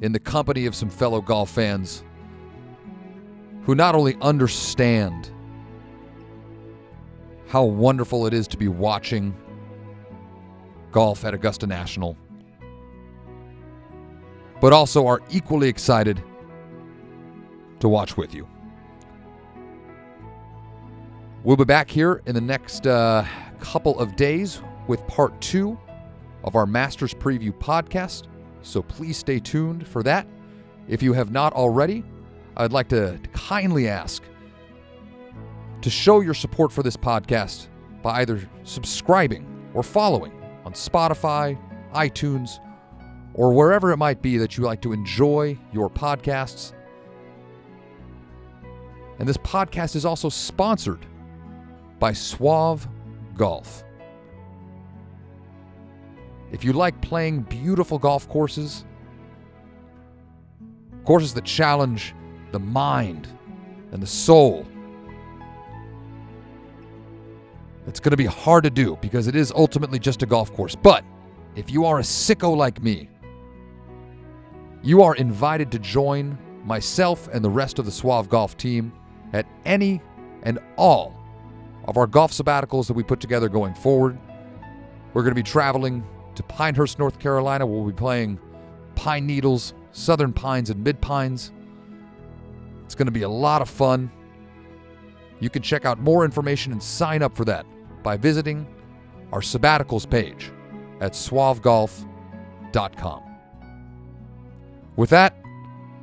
[0.00, 2.02] in the company of some fellow golf fans
[3.64, 5.30] who not only understand
[7.48, 9.34] how wonderful it is to be watching
[10.90, 12.16] golf at Augusta National,
[14.60, 16.22] but also are equally excited
[17.80, 18.48] to watch with you.
[21.44, 23.26] We'll be back here in the next uh,
[23.60, 25.78] couple of days with part two
[26.42, 28.28] of our Masters Preview podcast.
[28.62, 30.26] So please stay tuned for that.
[30.88, 32.02] If you have not already,
[32.56, 34.22] I'd like to kindly ask
[35.82, 37.68] to show your support for this podcast
[38.02, 40.32] by either subscribing or following
[40.64, 41.58] on Spotify,
[41.92, 42.58] iTunes,
[43.34, 46.72] or wherever it might be that you like to enjoy your podcasts.
[49.18, 51.04] And this podcast is also sponsored
[51.98, 52.88] by Suave
[53.36, 53.84] Golf.
[56.52, 58.84] If you like playing beautiful golf courses,
[61.04, 62.14] courses that challenge
[62.52, 63.26] the mind
[63.92, 64.66] and the soul,
[67.86, 70.74] It's going to be hard to do because it is ultimately just a golf course.
[70.74, 71.04] But
[71.54, 73.08] if you are a sicko like me,
[74.82, 78.92] you are invited to join myself and the rest of the Suave Golf team
[79.32, 80.00] at any
[80.42, 81.14] and all
[81.86, 84.18] of our golf sabbaticals that we put together going forward.
[85.12, 86.04] We're going to be traveling
[86.34, 87.66] to Pinehurst, North Carolina.
[87.66, 88.38] We'll be playing
[88.94, 91.52] Pine Needles, Southern Pines, and Mid Pines.
[92.84, 94.10] It's going to be a lot of fun.
[95.40, 97.66] You can check out more information and sign up for that
[98.02, 98.66] by visiting
[99.32, 100.50] our sabbaticals page
[101.00, 103.22] at suavegolf.com.
[104.96, 105.36] With that,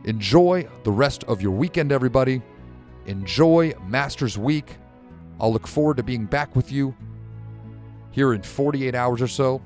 [0.03, 2.41] enjoy the rest of your weekend, everybody.
[3.05, 4.77] Enjoy Masters Week.
[5.41, 6.95] I'll look forward to being back with you
[8.11, 9.59] here in 48 hours or so.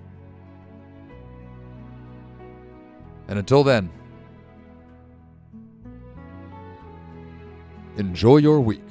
[3.27, 3.89] And until then,
[7.97, 8.83] enjoy your week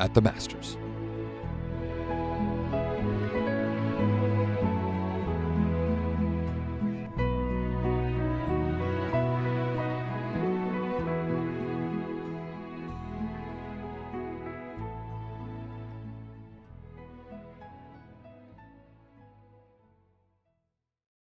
[0.00, 0.78] at the Masters.